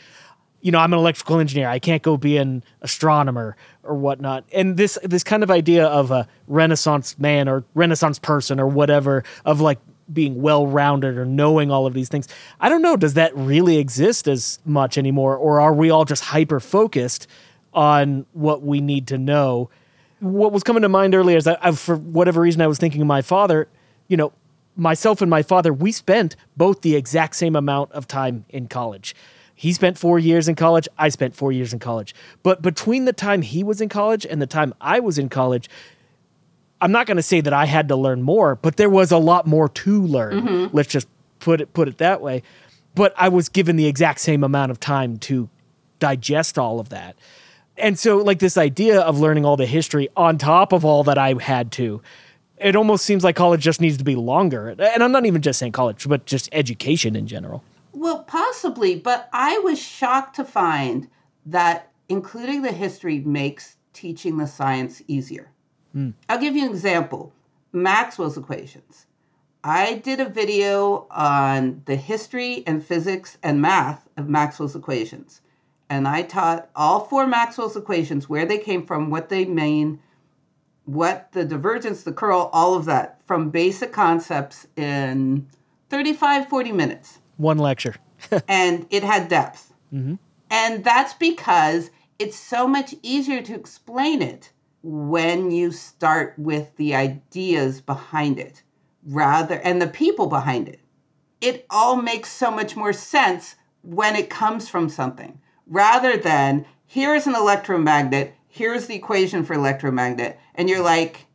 you 0.61 0.71
know 0.71 0.79
I'm 0.79 0.91
an 0.91 0.99
electrical 0.99 1.39
engineer 1.39 1.69
I 1.69 1.77
can't 1.77 2.01
go 2.01 2.17
be 2.17 2.37
an 2.37 2.63
astronomer 2.81 3.55
or 3.83 3.95
whatnot 3.95 4.45
and 4.51 4.77
this 4.77 4.97
this 5.03 5.23
kind 5.23 5.43
of 5.43 5.51
idea 5.51 5.85
of 5.85 6.09
a 6.09 6.27
renaissance 6.47 7.17
man 7.19 7.47
or 7.47 7.63
renaissance 7.75 8.17
person 8.17 8.59
or 8.59 8.67
whatever 8.67 9.23
of 9.45 9.61
like 9.61 9.79
being 10.11 10.41
well 10.41 10.67
rounded 10.67 11.17
or 11.17 11.25
knowing 11.25 11.69
all 11.69 11.85
of 11.85 11.93
these 11.93 12.09
things 12.09 12.27
I 12.59 12.69
don't 12.69 12.81
know 12.81 12.95
does 12.95 13.15
that 13.15 13.35
really 13.35 13.77
exist 13.77 14.27
as 14.27 14.59
much 14.65 14.97
anymore 14.97 15.35
or 15.35 15.59
are 15.59 15.73
we 15.73 15.89
all 15.89 16.05
just 16.05 16.23
hyper 16.25 16.59
focused 16.59 17.27
on 17.73 18.25
what 18.33 18.61
we 18.61 18.79
need 18.79 19.07
to 19.07 19.17
know 19.17 19.69
what 20.19 20.51
was 20.51 20.63
coming 20.63 20.81
to 20.81 20.89
mind 20.89 21.13
earlier 21.13 21.37
is 21.37 21.45
that 21.45 21.59
I, 21.61 21.71
for 21.71 21.95
whatever 21.95 22.41
reason 22.41 22.61
I 22.61 22.67
was 22.67 22.77
thinking 22.77 23.01
of 23.01 23.07
my 23.07 23.21
father. 23.21 23.67
You 24.07 24.17
know, 24.17 24.33
myself 24.75 25.21
and 25.21 25.29
my 25.29 25.43
father, 25.43 25.73
we 25.73 25.91
spent 25.91 26.35
both 26.55 26.81
the 26.81 26.95
exact 26.95 27.35
same 27.35 27.55
amount 27.55 27.91
of 27.91 28.07
time 28.07 28.45
in 28.49 28.67
college. 28.67 29.15
He 29.53 29.73
spent 29.73 29.97
four 29.97 30.19
years 30.19 30.47
in 30.47 30.55
college. 30.55 30.87
I 30.97 31.09
spent 31.09 31.35
four 31.35 31.51
years 31.51 31.73
in 31.73 31.79
college. 31.79 32.13
But 32.43 32.61
between 32.61 33.05
the 33.05 33.13
time 33.13 33.41
he 33.41 33.63
was 33.63 33.81
in 33.81 33.89
college 33.89 34.25
and 34.25 34.41
the 34.41 34.47
time 34.47 34.73
I 34.79 34.99
was 34.99 35.17
in 35.17 35.29
college, 35.29 35.67
I'm 36.79 36.91
not 36.91 37.07
going 37.07 37.17
to 37.17 37.23
say 37.23 37.41
that 37.41 37.53
I 37.53 37.65
had 37.65 37.87
to 37.89 37.95
learn 37.95 38.21
more, 38.21 38.55
but 38.55 38.77
there 38.77 38.89
was 38.89 39.11
a 39.11 39.17
lot 39.17 39.47
more 39.47 39.69
to 39.69 40.01
learn. 40.03 40.41
Mm-hmm. 40.41 40.75
Let's 40.75 40.89
just 40.89 41.07
put 41.39 41.61
it 41.61 41.73
put 41.73 41.87
it 41.87 41.97
that 41.97 42.21
way. 42.21 42.43
But 42.95 43.13
I 43.17 43.29
was 43.29 43.49
given 43.49 43.75
the 43.75 43.87
exact 43.87 44.19
same 44.19 44.43
amount 44.43 44.71
of 44.71 44.79
time 44.79 45.17
to 45.19 45.49
digest 45.99 46.57
all 46.57 46.79
of 46.79 46.89
that 46.89 47.15
and 47.77 47.97
so 47.97 48.17
like 48.17 48.39
this 48.39 48.57
idea 48.57 48.99
of 49.01 49.19
learning 49.19 49.45
all 49.45 49.57
the 49.57 49.65
history 49.65 50.09
on 50.15 50.37
top 50.37 50.73
of 50.73 50.83
all 50.83 51.03
that 51.03 51.17
I 51.17 51.35
had 51.39 51.71
to, 51.73 52.01
it 52.57 52.75
almost 52.75 53.05
seems 53.05 53.23
like 53.23 53.35
college 53.35 53.61
just 53.61 53.81
needs 53.81 53.97
to 53.97 54.03
be 54.03 54.15
longer. 54.15 54.69
And 54.69 55.03
I'm 55.03 55.11
not 55.11 55.25
even 55.25 55.41
just 55.41 55.59
saying 55.59 55.73
college, 55.73 56.07
but 56.07 56.25
just 56.25 56.49
education 56.51 57.15
in 57.15 57.27
general. 57.27 57.63
Well, 57.93 58.23
possibly, 58.23 58.95
but 58.95 59.29
I 59.31 59.59
was 59.59 59.81
shocked 59.81 60.35
to 60.37 60.43
find 60.43 61.07
that 61.45 61.91
including 62.09 62.61
the 62.61 62.71
history 62.71 63.19
makes 63.19 63.75
teaching 63.93 64.37
the 64.37 64.47
science 64.47 65.01
easier. 65.07 65.49
Mm. 65.97 66.13
I'll 66.29 66.39
give 66.39 66.55
you 66.55 66.65
an 66.65 66.71
example 66.71 67.33
Maxwell's 67.73 68.37
equations. 68.37 69.07
I 69.63 69.95
did 69.95 70.19
a 70.19 70.29
video 70.29 71.07
on 71.09 71.81
the 71.85 71.95
history 71.95 72.63
and 72.67 72.85
physics 72.85 73.37
and 73.43 73.61
math 73.61 74.07
of 74.15 74.29
Maxwell's 74.29 74.75
equations 74.75 75.41
and 75.89 76.07
I 76.07 76.21
taught 76.23 76.69
all 76.75 77.01
four 77.01 77.27
Maxwell's 77.27 77.77
equations, 77.77 78.27
where 78.27 78.45
they 78.45 78.57
came 78.57 78.85
from, 78.85 79.09
what 79.09 79.29
they 79.29 79.45
mean, 79.45 79.99
what 80.85 81.31
the 81.31 81.45
divergence, 81.45 82.03
the 82.03 82.11
curl, 82.11 82.49
all 82.53 82.75
of 82.75 82.85
that 82.85 83.21
from 83.25 83.49
basic 83.49 83.91
concepts 83.91 84.67
in 84.75 85.47
35, 85.89 86.49
40 86.49 86.71
minutes. 86.71 87.19
One 87.37 87.57
lecture. 87.57 87.95
and 88.47 88.85
it 88.89 89.03
had 89.03 89.29
depth. 89.29 89.73
Mm-hmm. 89.93 90.15
And 90.49 90.83
that's 90.83 91.13
because 91.13 91.89
it's 92.19 92.37
so 92.37 92.67
much 92.67 92.95
easier 93.01 93.41
to 93.41 93.53
explain 93.53 94.21
it 94.21 94.51
when 94.89 95.51
you 95.51 95.69
start 95.69 96.33
with 96.37 96.73
the 96.77 96.95
ideas 96.95 97.81
behind 97.81 98.39
it 98.39 98.63
rather 99.03 99.55
and 99.55 99.81
the 99.81 99.87
people 99.87 100.27
behind 100.27 100.69
it. 100.69 100.79
It 101.41 101.65
all 101.69 101.97
makes 101.97 102.31
so 102.31 102.49
much 102.49 102.77
more 102.77 102.93
sense 102.93 103.55
when 103.81 104.15
it 104.15 104.29
comes 104.29 104.69
from 104.69 104.87
something 104.87 105.41
rather 105.67 106.15
than 106.15 106.65
here's 106.85 107.27
an 107.27 107.35
electromagnet, 107.35 108.33
here's 108.47 108.87
the 108.87 108.95
equation 108.95 109.43
for 109.43 109.55
electromagnet, 109.55 110.39
and 110.55 110.69
you're 110.69 110.81
like, 110.81 111.25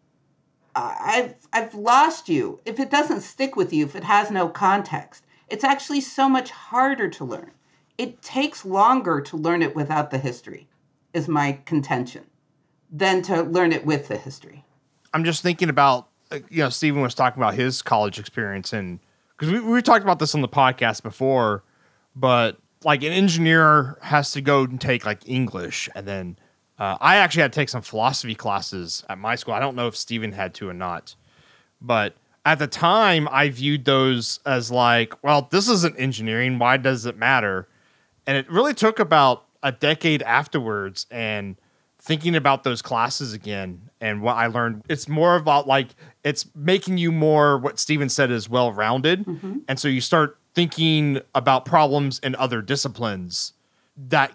I've 0.74 1.34
I've 1.52 1.74
lost 1.74 2.30
you. 2.30 2.58
If 2.64 2.80
it 2.80 2.90
doesn't 2.90 3.20
stick 3.20 3.54
with 3.54 3.70
you, 3.70 3.84
if 3.84 3.94
it 3.94 4.04
has 4.04 4.30
no 4.30 4.48
context, 4.48 5.26
it's 5.48 5.64
actually 5.64 6.00
so 6.00 6.26
much 6.26 6.50
harder 6.50 7.10
to 7.10 7.24
learn. 7.26 7.50
It 7.98 8.22
takes 8.22 8.64
longer 8.64 9.20
to 9.20 9.36
learn 9.36 9.60
it 9.60 9.76
without 9.76 10.10
the 10.10 10.16
history, 10.16 10.68
is 11.12 11.28
my 11.28 11.60
contention, 11.66 12.24
than 12.92 13.22
to 13.22 13.42
learn 13.42 13.72
it 13.72 13.84
with 13.84 14.08
the 14.08 14.16
history. 14.16 14.64
I'm 15.14 15.24
just 15.24 15.42
thinking 15.42 15.70
about, 15.70 16.08
uh, 16.30 16.38
you 16.50 16.62
know, 16.62 16.68
Stephen 16.68 17.00
was 17.00 17.14
talking 17.14 17.42
about 17.42 17.54
his 17.54 17.82
college 17.82 18.18
experience, 18.18 18.72
and 18.72 19.00
because 19.36 19.50
we, 19.50 19.60
we 19.60 19.82
talked 19.82 20.04
about 20.04 20.18
this 20.18 20.34
on 20.34 20.42
the 20.42 20.48
podcast 20.48 21.02
before, 21.02 21.64
but 22.14 22.58
like 22.84 23.02
an 23.02 23.12
engineer 23.12 23.98
has 24.02 24.32
to 24.32 24.40
go 24.40 24.64
and 24.64 24.80
take 24.80 25.06
like 25.06 25.28
English, 25.28 25.88
and 25.94 26.06
then 26.06 26.36
uh, 26.78 26.98
I 27.00 27.16
actually 27.16 27.42
had 27.42 27.52
to 27.52 27.60
take 27.60 27.68
some 27.68 27.82
philosophy 27.82 28.34
classes 28.34 29.04
at 29.08 29.18
my 29.18 29.34
school. 29.36 29.54
I 29.54 29.60
don't 29.60 29.76
know 29.76 29.86
if 29.86 29.96
Steven 29.96 30.32
had 30.32 30.54
to 30.54 30.68
or 30.68 30.74
not, 30.74 31.14
but 31.80 32.14
at 32.44 32.58
the 32.58 32.66
time 32.66 33.28
I 33.30 33.50
viewed 33.50 33.84
those 33.84 34.40
as 34.44 34.70
like, 34.70 35.14
well, 35.22 35.48
this 35.50 35.68
isn't 35.68 35.98
engineering. 35.98 36.58
Why 36.58 36.76
does 36.76 37.06
it 37.06 37.16
matter? 37.16 37.68
And 38.26 38.36
it 38.36 38.50
really 38.50 38.74
took 38.74 38.98
about 38.98 39.46
a 39.62 39.70
decade 39.72 40.22
afterwards 40.22 41.06
and 41.10 41.56
thinking 42.02 42.34
about 42.34 42.64
those 42.64 42.82
classes 42.82 43.32
again 43.32 43.88
and 44.00 44.22
what 44.22 44.34
I 44.34 44.48
learned. 44.48 44.82
It's 44.88 45.08
more 45.08 45.36
about 45.36 45.68
like 45.68 45.88
it's 46.24 46.46
making 46.54 46.98
you 46.98 47.12
more 47.12 47.58
what 47.58 47.78
Steven 47.78 48.08
said 48.08 48.30
is 48.30 48.48
well 48.48 48.72
rounded, 48.72 49.24
mm-hmm. 49.24 49.58
and 49.68 49.78
so 49.78 49.88
you 49.88 50.00
start 50.00 50.36
thinking 50.54 51.20
about 51.34 51.64
problems 51.64 52.18
in 52.18 52.34
other 52.36 52.60
disciplines 52.60 53.52
that 53.96 54.32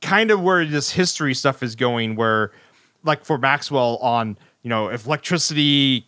kind 0.00 0.30
of 0.30 0.42
where 0.42 0.64
this 0.64 0.90
history 0.90 1.34
stuff 1.34 1.62
is 1.62 1.76
going 1.76 2.16
where 2.16 2.52
like 3.04 3.24
for 3.24 3.38
maxwell 3.38 3.96
on 3.98 4.36
you 4.62 4.68
know 4.68 4.88
if 4.88 5.06
electricity 5.06 6.06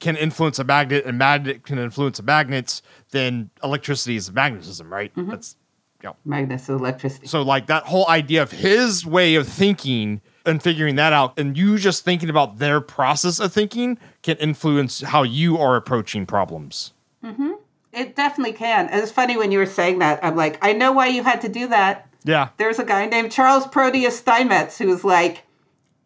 can 0.00 0.16
influence 0.16 0.58
a 0.58 0.64
magnet 0.64 1.04
and 1.06 1.18
magnet 1.18 1.62
can 1.64 1.78
influence 1.78 2.18
a 2.18 2.22
magnet 2.22 2.82
then 3.10 3.50
electricity 3.62 4.16
is 4.16 4.30
magnetism 4.32 4.92
right 4.92 5.14
mm-hmm. 5.14 5.30
that's 5.30 5.56
know 6.04 6.16
magnets 6.24 6.68
electricity 6.68 7.26
so 7.26 7.42
like 7.42 7.66
that 7.66 7.84
whole 7.84 8.08
idea 8.08 8.42
of 8.42 8.50
his 8.50 9.04
way 9.04 9.34
of 9.34 9.48
thinking 9.48 10.20
and 10.46 10.62
figuring 10.62 10.96
that 10.96 11.12
out 11.12 11.38
and 11.38 11.56
you 11.56 11.78
just 11.78 12.04
thinking 12.04 12.28
about 12.30 12.58
their 12.58 12.80
process 12.80 13.40
of 13.40 13.52
thinking 13.52 13.98
can 14.22 14.36
influence 14.36 15.00
how 15.00 15.22
you 15.22 15.58
are 15.58 15.76
approaching 15.76 16.26
problems 16.26 16.92
mm-hmm. 17.22 17.52
It 17.94 18.16
definitely 18.16 18.54
can. 18.54 18.88
And 18.88 19.00
it's 19.00 19.12
funny 19.12 19.36
when 19.36 19.52
you 19.52 19.58
were 19.58 19.66
saying 19.66 20.00
that. 20.00 20.22
I'm 20.22 20.34
like, 20.34 20.58
I 20.62 20.72
know 20.72 20.92
why 20.92 21.06
you 21.06 21.22
had 21.22 21.40
to 21.42 21.48
do 21.48 21.68
that. 21.68 22.08
Yeah. 22.24 22.48
There's 22.56 22.78
a 22.78 22.84
guy 22.84 23.06
named 23.06 23.30
Charles 23.30 23.66
Proteus 23.66 24.18
Steinmetz 24.18 24.78
who's 24.78 25.04
like, 25.04 25.44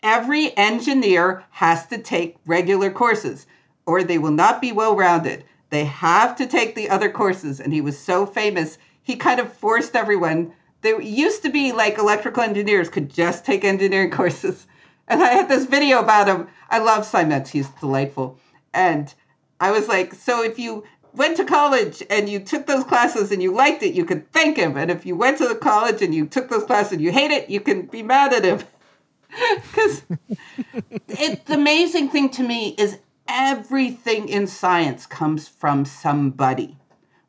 every 0.02 0.56
engineer 0.56 1.44
has 1.50 1.86
to 1.86 1.98
take 1.98 2.36
regular 2.44 2.90
courses 2.90 3.46
or 3.86 4.04
they 4.04 4.18
will 4.18 4.32
not 4.32 4.60
be 4.60 4.70
well 4.70 4.94
rounded. 4.96 5.44
They 5.70 5.84
have 5.84 6.36
to 6.36 6.46
take 6.46 6.74
the 6.74 6.90
other 6.90 7.10
courses. 7.10 7.58
And 7.58 7.72
he 7.72 7.80
was 7.80 7.98
so 7.98 8.26
famous, 8.26 8.78
he 9.08 9.16
kind 9.16 9.40
of 9.40 9.50
forced 9.50 9.96
everyone. 9.96 10.52
There 10.82 11.00
used 11.00 11.42
to 11.42 11.48
be 11.48 11.72
like 11.72 11.96
electrical 11.96 12.42
engineers 12.42 12.90
could 12.90 13.08
just 13.08 13.42
take 13.42 13.64
engineering 13.64 14.10
courses. 14.20 14.66
And 15.08 15.22
I 15.22 15.28
had 15.28 15.48
this 15.48 15.64
video 15.64 16.00
about 16.00 16.28
him. 16.28 16.46
I 16.68 16.78
love 16.78 17.06
Steinmetz, 17.06 17.48
he's 17.50 17.70
delightful. 17.80 18.38
And 18.74 19.12
I 19.60 19.70
was 19.70 19.88
like, 19.88 20.12
so 20.12 20.44
if 20.44 20.58
you 20.58 20.84
went 21.14 21.38
to 21.38 21.46
college 21.46 22.02
and 22.10 22.28
you 22.28 22.38
took 22.38 22.66
those 22.66 22.84
classes 22.84 23.32
and 23.32 23.42
you 23.42 23.54
liked 23.54 23.82
it, 23.82 23.94
you 23.94 24.04
could 24.04 24.30
thank 24.30 24.58
him. 24.58 24.76
And 24.76 24.90
if 24.90 25.06
you 25.06 25.16
went 25.16 25.38
to 25.38 25.48
the 25.48 25.54
college 25.54 26.02
and 26.02 26.14
you 26.14 26.26
took 26.26 26.50
those 26.50 26.64
classes 26.64 26.92
and 26.92 27.00
you 27.00 27.10
hate 27.10 27.30
it, 27.30 27.48
you 27.48 27.60
can 27.60 27.86
be 27.86 28.02
mad 28.02 28.34
at 28.34 28.44
him. 28.44 28.60
Because 29.76 30.02
the 31.46 31.54
amazing 31.54 32.10
thing 32.10 32.28
to 32.30 32.42
me 32.42 32.74
is 32.78 32.98
everything 33.26 34.28
in 34.28 34.46
science 34.46 35.06
comes 35.06 35.48
from 35.48 35.84
somebody. 35.84 36.76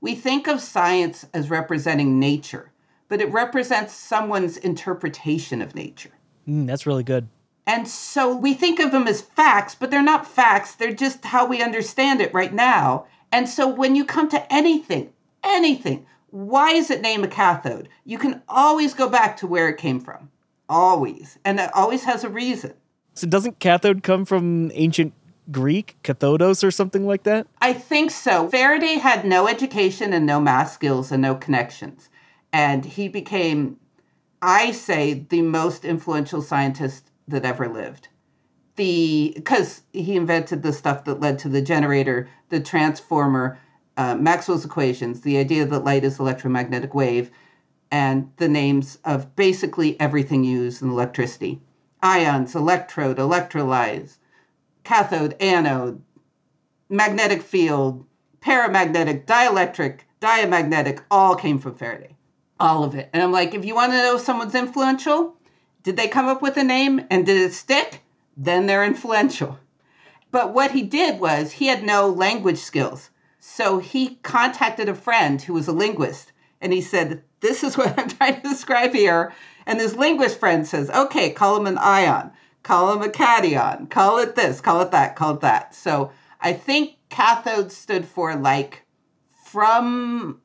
We 0.02 0.16
think 0.16 0.48
of 0.48 0.62
science 0.62 1.26
as 1.34 1.50
representing 1.50 2.20
nature, 2.20 2.72
but 3.10 3.22
it 3.22 3.32
represents 3.32 3.94
someone's 3.94 4.58
interpretation 4.58 5.62
of 5.62 5.76
nature. 5.76 6.12
Mm, 6.48 6.68
that's 6.68 6.86
really 6.86 7.04
good. 7.04 7.28
And 7.68 7.88
so 7.88 8.36
we 8.36 8.54
think 8.54 8.80
of 8.80 8.92
them 8.92 9.08
as 9.08 9.22
facts, 9.22 9.76
but 9.76 9.92
they're 9.92 10.02
not 10.02 10.26
facts. 10.26 10.76
They're 10.76 10.94
just 10.94 11.24
how 11.26 11.46
we 11.46 11.62
understand 11.62 12.22
it 12.22 12.34
right 12.34 12.54
now. 12.54 13.06
And 13.32 13.48
so 13.48 13.68
when 13.68 13.96
you 13.96 14.06
come 14.06 14.30
to 14.30 14.54
anything, 14.54 15.12
anything, 15.44 16.06
why 16.32 16.72
is 16.72 16.90
it 16.90 17.02
named 17.02 17.26
a 17.26 17.28
cathode? 17.28 17.90
You 18.06 18.18
can 18.18 18.42
always 18.48 18.94
go 18.94 19.10
back 19.10 19.38
to 19.38 19.48
where 19.48 19.70
it 19.70 19.78
came 19.78 20.00
from. 20.00 20.30
Always. 20.68 21.38
And 21.46 21.60
it 21.60 21.70
always 21.76 22.04
has 22.06 22.24
a 22.24 22.30
reason. 22.30 22.74
So 23.14 23.28
doesn't 23.28 23.60
cathode 23.60 24.02
come 24.02 24.26
from 24.26 24.72
ancient 24.74 25.14
Greek, 25.52 25.98
cathodos 26.04 26.64
or 26.64 26.72
something 26.72 27.08
like 27.08 27.24
that? 27.24 27.48
I 27.62 27.74
think 27.74 28.12
so. 28.12 28.50
Faraday 28.50 28.96
had 28.96 29.26
no 29.26 29.48
education 29.48 30.14
and 30.14 30.26
no 30.26 30.40
math 30.40 30.72
skills 30.72 31.12
and 31.12 31.22
no 31.22 31.36
connections. 31.36 32.10
And 32.54 32.86
he 32.86 33.08
became, 33.08 33.78
I 34.42 34.72
say, 34.72 35.26
the 35.30 35.42
most 35.42 35.86
influential 35.86 36.42
scientist 36.42 37.12
that 37.28 37.46
ever 37.46 37.68
lived. 37.68 38.08
The 38.76 39.34
because 39.36 39.82
he 39.92 40.16
invented 40.16 40.64
the 40.64 40.74
stuff 40.74 41.04
that 41.06 41.20
led 41.20 41.40
to 41.40 41.50
the 41.50 41.62
generator, 41.62 42.30
the 42.50 42.60
transformer, 42.60 43.60
uh, 43.98 44.16
Maxwell's 44.16 44.66
equations, 44.66 45.22
the 45.22 45.38
idea 45.38 45.66
that 45.66 45.84
light 45.84 46.04
is 46.04 46.20
electromagnetic 46.20 46.94
wave, 46.94 47.30
and 47.92 48.32
the 48.38 48.48
names 48.48 48.98
of 49.04 49.36
basically 49.36 50.00
everything 50.00 50.44
used 50.44 50.82
in 50.82 50.90
electricity: 50.90 51.62
ions, 52.02 52.56
electrode, 52.56 53.18
electrolyze, 53.18 54.18
cathode, 54.90 55.36
anode, 55.40 56.02
magnetic 56.90 57.44
field, 57.44 58.04
paramagnetic, 58.42 59.24
dielectric, 59.26 60.00
diamagnetic, 60.20 61.04
all 61.12 61.36
came 61.36 61.60
from 61.60 61.76
Faraday. 61.76 62.16
All 62.60 62.84
of 62.84 62.96
it. 62.96 63.08
And 63.14 63.22
I'm 63.22 63.32
like, 63.32 63.54
if 63.54 63.64
you 63.64 63.76
want 63.76 63.92
to 63.92 64.00
know 64.00 64.16
if 64.16 64.24
someone's 64.24 64.56
influential, 64.56 65.36
did 65.84 65.96
they 65.96 66.08
come 66.08 66.26
up 66.26 66.42
with 66.42 66.58
a 66.58 66.64
name 66.64 67.06
and 67.12 67.24
did 67.24 67.38
it 67.38 67.54
stick? 67.54 68.02
Then 68.36 68.66
they're 68.66 68.84
influential. 68.84 69.60
But 70.32 70.56
what 70.56 70.72
he 70.72 70.82
did 70.82 71.20
was 71.20 71.52
he 71.52 71.68
had 71.68 71.84
no 71.84 72.08
language 72.08 72.58
skills. 72.58 73.12
So 73.40 73.78
he 73.78 74.16
contacted 74.24 74.90
a 74.90 74.96
friend 74.96 75.40
who 75.40 75.54
was 75.54 75.68
a 75.68 75.72
linguist 75.72 76.32
and 76.62 76.74
he 76.74 76.82
said, 76.82 77.22
This 77.42 77.64
is 77.64 77.78
what 77.78 77.98
I'm 78.00 78.10
trying 78.18 78.42
to 78.42 78.50
describe 78.50 78.94
here. 78.94 79.34
And 79.68 79.80
his 79.80 79.96
linguist 79.96 80.40
friend 80.40 80.66
says, 80.66 80.90
Okay, 80.90 81.30
call 81.30 81.58
him 81.58 81.68
an 81.68 81.78
ion, 81.78 82.32
call 82.64 82.94
him 82.94 83.02
a 83.02 83.10
cation, 83.10 83.88
call 83.88 84.20
it 84.20 84.36
this, 84.36 84.62
call 84.62 84.82
it 84.82 84.92
that, 84.92 85.16
call 85.16 85.36
it 85.36 85.42
that. 85.42 85.74
So 85.76 86.12
I 86.42 86.54
think 86.54 86.98
cathode 87.10 87.72
stood 87.72 88.06
for 88.06 88.36
like 88.36 88.84
from 89.46 90.42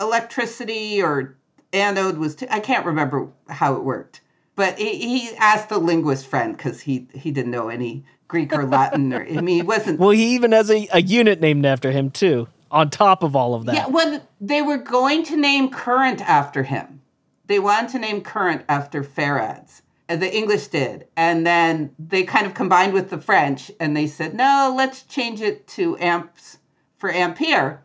electricity 0.00 1.02
or 1.02 1.36
anode 1.72 2.18
was, 2.18 2.36
I 2.50 2.60
can't 2.60 2.86
remember 2.86 3.28
how 3.48 3.74
it 3.74 3.84
worked 3.84 4.20
but 4.58 4.76
he, 4.76 5.30
asked 5.36 5.70
a 5.70 5.78
linguist 5.78 6.26
friend 6.26 6.56
because 6.56 6.80
he 6.80 7.06
he 7.14 7.30
didn't 7.30 7.52
know 7.52 7.68
any 7.68 8.04
Greek 8.26 8.52
or 8.52 8.66
Latin 8.66 9.14
or 9.14 9.24
I 9.24 9.40
mean 9.40 9.54
he 9.54 9.62
wasn't. 9.62 10.00
Well, 10.00 10.10
he 10.10 10.34
even 10.34 10.50
has 10.50 10.68
a, 10.68 10.88
a 10.92 11.00
unit 11.00 11.40
named 11.40 11.64
after 11.64 11.92
him 11.92 12.10
too. 12.10 12.48
On 12.72 12.90
top 12.90 13.22
of 13.22 13.36
all 13.36 13.54
of 13.54 13.66
that, 13.66 13.74
yeah. 13.74 13.86
Well, 13.86 14.20
they 14.40 14.60
were 14.60 14.76
going 14.76 15.22
to 15.26 15.36
name 15.36 15.70
current 15.70 16.20
after 16.28 16.64
him. 16.64 17.00
They 17.46 17.60
wanted 17.60 17.90
to 17.92 17.98
name 18.00 18.20
current 18.20 18.64
after 18.68 19.04
farads. 19.04 19.80
The 20.08 20.34
English 20.34 20.68
did, 20.68 21.06
and 21.16 21.46
then 21.46 21.90
they 21.98 22.22
kind 22.22 22.46
of 22.46 22.54
combined 22.54 22.94
with 22.94 23.10
the 23.10 23.20
French, 23.20 23.70
and 23.78 23.94
they 23.94 24.06
said, 24.06 24.34
"No, 24.34 24.72
let's 24.74 25.02
change 25.02 25.42
it 25.42 25.66
to 25.68 25.98
amps 25.98 26.58
for 26.96 27.10
Ampere." 27.12 27.82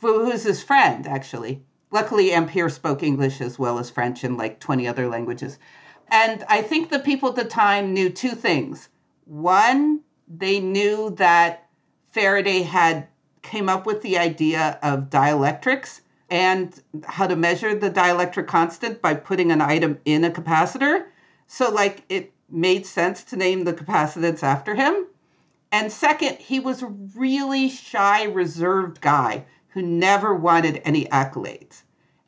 Who's 0.00 0.42
his 0.42 0.62
friend, 0.62 1.06
actually? 1.06 1.62
Luckily, 1.90 2.30
Ampere 2.30 2.68
spoke 2.68 3.02
English 3.02 3.40
as 3.40 3.58
well 3.58 3.78
as 3.78 3.88
French 3.88 4.22
and 4.22 4.36
like 4.36 4.60
20 4.60 4.86
other 4.86 5.08
languages. 5.08 5.58
And 6.08 6.44
I 6.48 6.60
think 6.60 6.90
the 6.90 6.98
people 6.98 7.30
at 7.30 7.36
the 7.36 7.44
time 7.44 7.94
knew 7.94 8.10
two 8.10 8.32
things. 8.32 8.90
One, 9.24 10.00
they 10.28 10.60
knew 10.60 11.10
that 11.16 11.68
Faraday 12.10 12.62
had 12.62 13.08
came 13.40 13.68
up 13.68 13.86
with 13.86 14.02
the 14.02 14.18
idea 14.18 14.78
of 14.82 15.08
dielectrics 15.08 16.02
and 16.28 16.82
how 17.04 17.26
to 17.26 17.36
measure 17.36 17.74
the 17.74 17.90
dielectric 17.90 18.46
constant 18.46 19.00
by 19.00 19.14
putting 19.14 19.50
an 19.50 19.62
item 19.62 19.98
in 20.04 20.24
a 20.24 20.30
capacitor. 20.30 21.06
So 21.46 21.70
like 21.70 22.04
it 22.08 22.32
made 22.48 22.86
sense 22.86 23.24
to 23.24 23.36
name 23.36 23.64
the 23.64 23.72
capacitance 23.72 24.42
after 24.42 24.74
him. 24.74 25.06
And 25.72 25.90
second, 25.90 26.36
he 26.38 26.60
was 26.60 26.82
a 26.82 26.86
really 26.86 27.68
shy, 27.68 28.24
reserved 28.24 29.00
guy 29.00 29.44
who 29.68 29.82
never 29.82 30.34
wanted 30.34 30.80
any 30.84 31.04
accolades. 31.06 31.82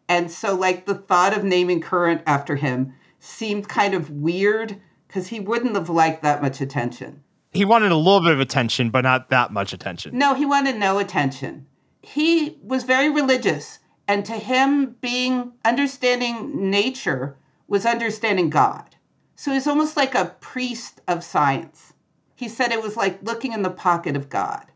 And 0.09 0.31
so 0.31 0.55
like 0.55 0.87
the 0.87 0.95
thought 0.95 1.37
of 1.37 1.45
naming 1.45 1.81
current 1.81 2.23
after 2.27 2.57
him 2.57 2.95
seemed 3.21 3.69
kind 3.69 3.95
of 3.95 4.11
weird 4.11 4.81
because 5.07 5.29
he 5.29 5.41
wouldn't 5.41 5.75
have 5.75 5.89
liked 5.89 6.23
that 6.23 6.43
much 6.43 6.61
attention. 6.61 7.23
He 7.53 7.65
wanted 7.65 7.93
a 7.93 7.97
little 7.97 8.21
bit 8.21 8.33
of 8.33 8.41
attention, 8.41 8.91
but 8.91 9.03
not 9.03 9.31
that 9.31 9.53
much 9.53 9.73
attention. 9.73 10.17
No, 10.17 10.35
he 10.35 10.45
wanted 10.45 10.77
no 10.77 10.99
attention. 10.99 11.67
He 12.03 12.59
was 12.63 12.85
very 12.85 13.09
religious, 13.09 13.79
and 14.07 14.25
to 14.27 14.35
him, 14.35 14.97
being 15.01 15.53
understanding 15.65 16.71
nature 16.71 17.37
was 17.67 17.87
understanding 17.87 18.51
God. 18.51 18.97
So 19.41 19.53
he's 19.53 19.69
almost 19.69 19.97
like 19.97 20.17
a 20.17 20.35
priest 20.41 21.01
of 21.07 21.23
science. 21.23 21.93
He 22.35 22.49
said 22.49 22.73
it 22.73 22.83
was 22.83 22.97
like 22.97 23.23
looking 23.23 23.53
in 23.53 23.63
the 23.63 23.71
pocket 23.71 24.17
of 24.17 24.29
God. 24.29 24.67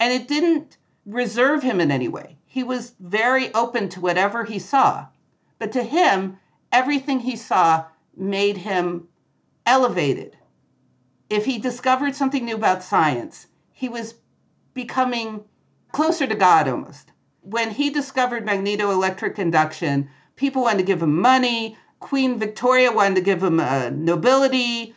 And 0.00 0.12
it 0.12 0.26
didn't 0.26 0.78
reserve 1.06 1.62
him 1.62 1.80
in 1.80 1.92
any 1.92 2.08
way. 2.08 2.36
He 2.44 2.64
was 2.64 2.94
very 2.98 3.54
open 3.54 3.88
to 3.90 4.00
whatever 4.00 4.42
he 4.42 4.58
saw. 4.58 5.06
But 5.60 5.70
to 5.72 5.84
him, 5.84 6.40
everything 6.72 7.20
he 7.20 7.36
saw 7.36 7.84
made 8.16 8.56
him 8.56 9.06
elevated. 9.64 10.36
If 11.28 11.44
he 11.44 11.60
discovered 11.60 12.16
something 12.16 12.44
new 12.44 12.56
about 12.56 12.82
science, 12.82 13.46
he 13.70 13.88
was 13.88 14.16
becoming 14.74 15.44
closer 15.92 16.26
to 16.26 16.34
God 16.34 16.66
almost. 16.66 17.12
When 17.42 17.70
he 17.70 17.90
discovered 17.90 18.44
magnetoelectric 18.44 19.38
induction, 19.38 20.10
people 20.34 20.62
wanted 20.62 20.78
to 20.78 20.84
give 20.84 21.00
him 21.00 21.20
money. 21.20 21.76
Queen 22.00 22.38
Victoria 22.38 22.92
wanted 22.92 23.16
to 23.16 23.20
give 23.20 23.42
him 23.42 23.60
a 23.60 23.90
nobility. 23.90 24.94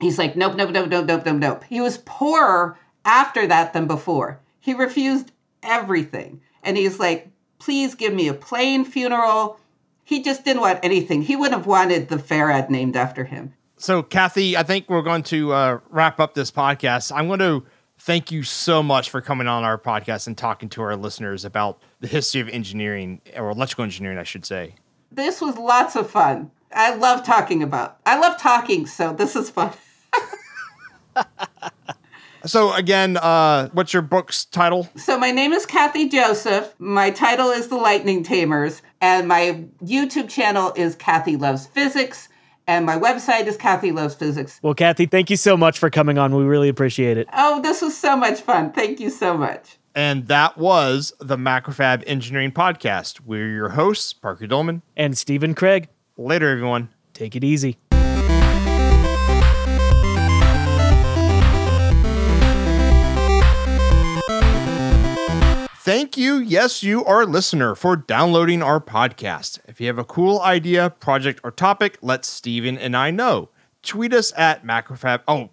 He's 0.00 0.18
like, 0.18 0.36
nope, 0.36 0.56
nope, 0.56 0.70
nope, 0.70 0.88
nope, 0.88 1.06
nope, 1.06 1.22
nope, 1.26 1.36
nope. 1.36 1.64
He 1.64 1.80
was 1.80 1.98
poorer 1.98 2.78
after 3.04 3.46
that 3.46 3.72
than 3.72 3.86
before. 3.86 4.40
He 4.60 4.74
refused 4.74 5.32
everything. 5.62 6.40
And 6.62 6.76
he's 6.76 6.98
like, 6.98 7.28
please 7.58 7.94
give 7.94 8.14
me 8.14 8.28
a 8.28 8.34
plain 8.34 8.84
funeral 8.84 9.58
he 10.04 10.22
just 10.22 10.44
didn't 10.44 10.60
want 10.60 10.80
anything. 10.82 11.22
He 11.22 11.34
wouldn't 11.34 11.56
have 11.56 11.66
wanted 11.66 12.08
the 12.08 12.16
Farad 12.16 12.70
named 12.70 12.96
after 12.96 13.24
him. 13.24 13.54
So, 13.76 14.02
Kathy, 14.02 14.56
I 14.56 14.62
think 14.62 14.88
we're 14.88 15.02
going 15.02 15.24
to 15.24 15.52
uh, 15.52 15.78
wrap 15.90 16.20
up 16.20 16.34
this 16.34 16.50
podcast. 16.50 17.10
I'm 17.14 17.26
going 17.26 17.40
to 17.40 17.64
thank 17.98 18.30
you 18.30 18.42
so 18.42 18.82
much 18.82 19.10
for 19.10 19.20
coming 19.20 19.46
on 19.46 19.64
our 19.64 19.78
podcast 19.78 20.26
and 20.26 20.36
talking 20.36 20.68
to 20.70 20.82
our 20.82 20.94
listeners 20.94 21.44
about 21.44 21.82
the 22.00 22.06
history 22.06 22.40
of 22.40 22.48
engineering 22.50 23.20
or 23.34 23.50
electrical 23.50 23.84
engineering, 23.84 24.18
I 24.18 24.22
should 24.24 24.44
say. 24.44 24.74
This 25.14 25.40
was 25.40 25.56
lots 25.56 25.94
of 25.94 26.10
fun. 26.10 26.50
I 26.72 26.94
love 26.96 27.24
talking 27.24 27.62
about. 27.62 27.98
I 28.04 28.18
love 28.18 28.38
talking, 28.40 28.86
so 28.86 29.12
this 29.12 29.36
is 29.36 29.48
fun. 29.48 29.72
So 32.46 32.74
again, 32.74 33.16
uh, 33.16 33.70
what's 33.72 33.94
your 33.94 34.02
book's 34.02 34.44
title? 34.44 34.86
So 34.96 35.18
my 35.18 35.30
name 35.30 35.54
is 35.54 35.64
Kathy 35.64 36.10
Joseph. 36.10 36.74
My 36.78 37.10
title 37.10 37.48
is 37.48 37.68
The 37.68 37.76
Lightning 37.76 38.22
Tamers, 38.22 38.82
and 39.00 39.26
my 39.26 39.64
YouTube 39.82 40.28
channel 40.28 40.70
is 40.76 40.94
Kathy 40.94 41.36
Loves 41.36 41.66
Physics, 41.66 42.28
and 42.66 42.84
my 42.84 42.98
website 42.98 43.46
is 43.46 43.56
Kathy 43.56 43.92
Loves 43.92 44.14
Physics. 44.14 44.60
Well, 44.62 44.74
Kathy, 44.74 45.06
thank 45.06 45.30
you 45.30 45.38
so 45.38 45.56
much 45.56 45.78
for 45.78 45.88
coming 45.88 46.18
on. 46.18 46.34
We 46.36 46.44
really 46.44 46.68
appreciate 46.68 47.16
it. 47.16 47.28
Oh, 47.32 47.62
this 47.62 47.80
was 47.80 47.96
so 47.96 48.14
much 48.14 48.42
fun. 48.42 48.72
Thank 48.72 49.00
you 49.00 49.08
so 49.08 49.38
much. 49.38 49.78
And 49.94 50.26
that 50.26 50.58
was 50.58 51.12
the 51.20 51.36
Macrofab 51.36 52.02
Engineering 52.06 52.50
Podcast. 52.50 53.20
We're 53.20 53.48
your 53.48 53.68
hosts, 53.70 54.12
Parker 54.12 54.46
Dolman 54.48 54.82
and 54.96 55.16
Stephen 55.16 55.54
Kraig. 55.54 55.88
Later, 56.16 56.50
everyone. 56.50 56.88
Take 57.12 57.36
it 57.36 57.44
easy. 57.44 57.78
Thank 65.84 66.16
you, 66.16 66.38
yes, 66.38 66.82
you, 66.82 67.04
our 67.04 67.26
listener, 67.26 67.74
for 67.74 67.94
downloading 67.94 68.62
our 68.62 68.80
podcast. 68.80 69.60
If 69.68 69.80
you 69.80 69.86
have 69.86 69.98
a 69.98 70.04
cool 70.04 70.40
idea, 70.40 70.90
project, 70.90 71.40
or 71.44 71.50
topic, 71.50 71.98
let 72.00 72.24
Steven 72.24 72.78
and 72.78 72.96
I 72.96 73.10
know. 73.10 73.50
Tweet 73.82 74.14
us 74.14 74.32
at 74.36 74.64
Macrofab. 74.64 75.20
Oh, 75.28 75.50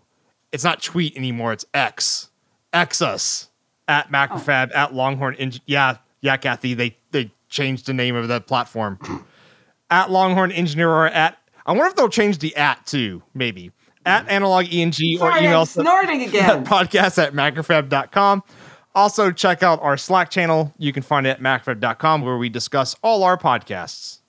it's 0.52 0.64
not 0.64 0.82
tweet 0.82 1.16
anymore, 1.18 1.52
it's 1.52 1.66
X. 1.74 2.30
X 2.74 3.02
us 3.02 3.51
at 3.92 4.08
oh. 4.08 4.12
Macrofab, 4.14 4.72
oh. 4.74 4.78
at 4.78 4.94
Longhorn. 4.94 5.36
yeah, 5.66 5.98
yeah, 6.22 6.38
Kathy, 6.38 6.74
they, 6.74 6.98
they 7.12 7.32
changed 7.50 7.86
the 7.86 7.94
name 7.94 8.16
of 8.16 8.28
the 8.28 8.40
platform. 8.40 8.98
at 9.90 10.10
Longhorn 10.10 10.52
Engineer 10.52 10.90
or 10.90 11.08
at, 11.08 11.38
I 11.66 11.74
wonder 11.74 11.88
if 11.88 11.96
they'll 11.96 12.10
change 12.10 12.40
the 12.40 12.56
at 12.56 12.86
too, 12.86 13.22
maybe. 13.34 13.72
At 14.06 14.28
Analog 14.30 14.66
ENG 14.72 15.22
or 15.22 15.38
email 15.38 15.66
snorting 15.68 16.24
again. 16.28 16.66
podcast 16.66 17.22
at 17.22 17.34
macrofab.com. 17.34 18.42
Also, 18.96 19.32
check 19.32 19.62
out 19.62 19.80
our 19.82 19.96
Slack 19.96 20.32
channel. 20.32 20.74
You 20.78 20.92
can 20.92 21.04
find 21.04 21.28
it 21.28 21.30
at 21.30 21.40
macfab.com 21.40 22.22
where 22.24 22.38
we 22.38 22.50
discuss 22.50 22.96
all 23.04 23.24
our 23.24 23.38
podcasts. 23.38 24.21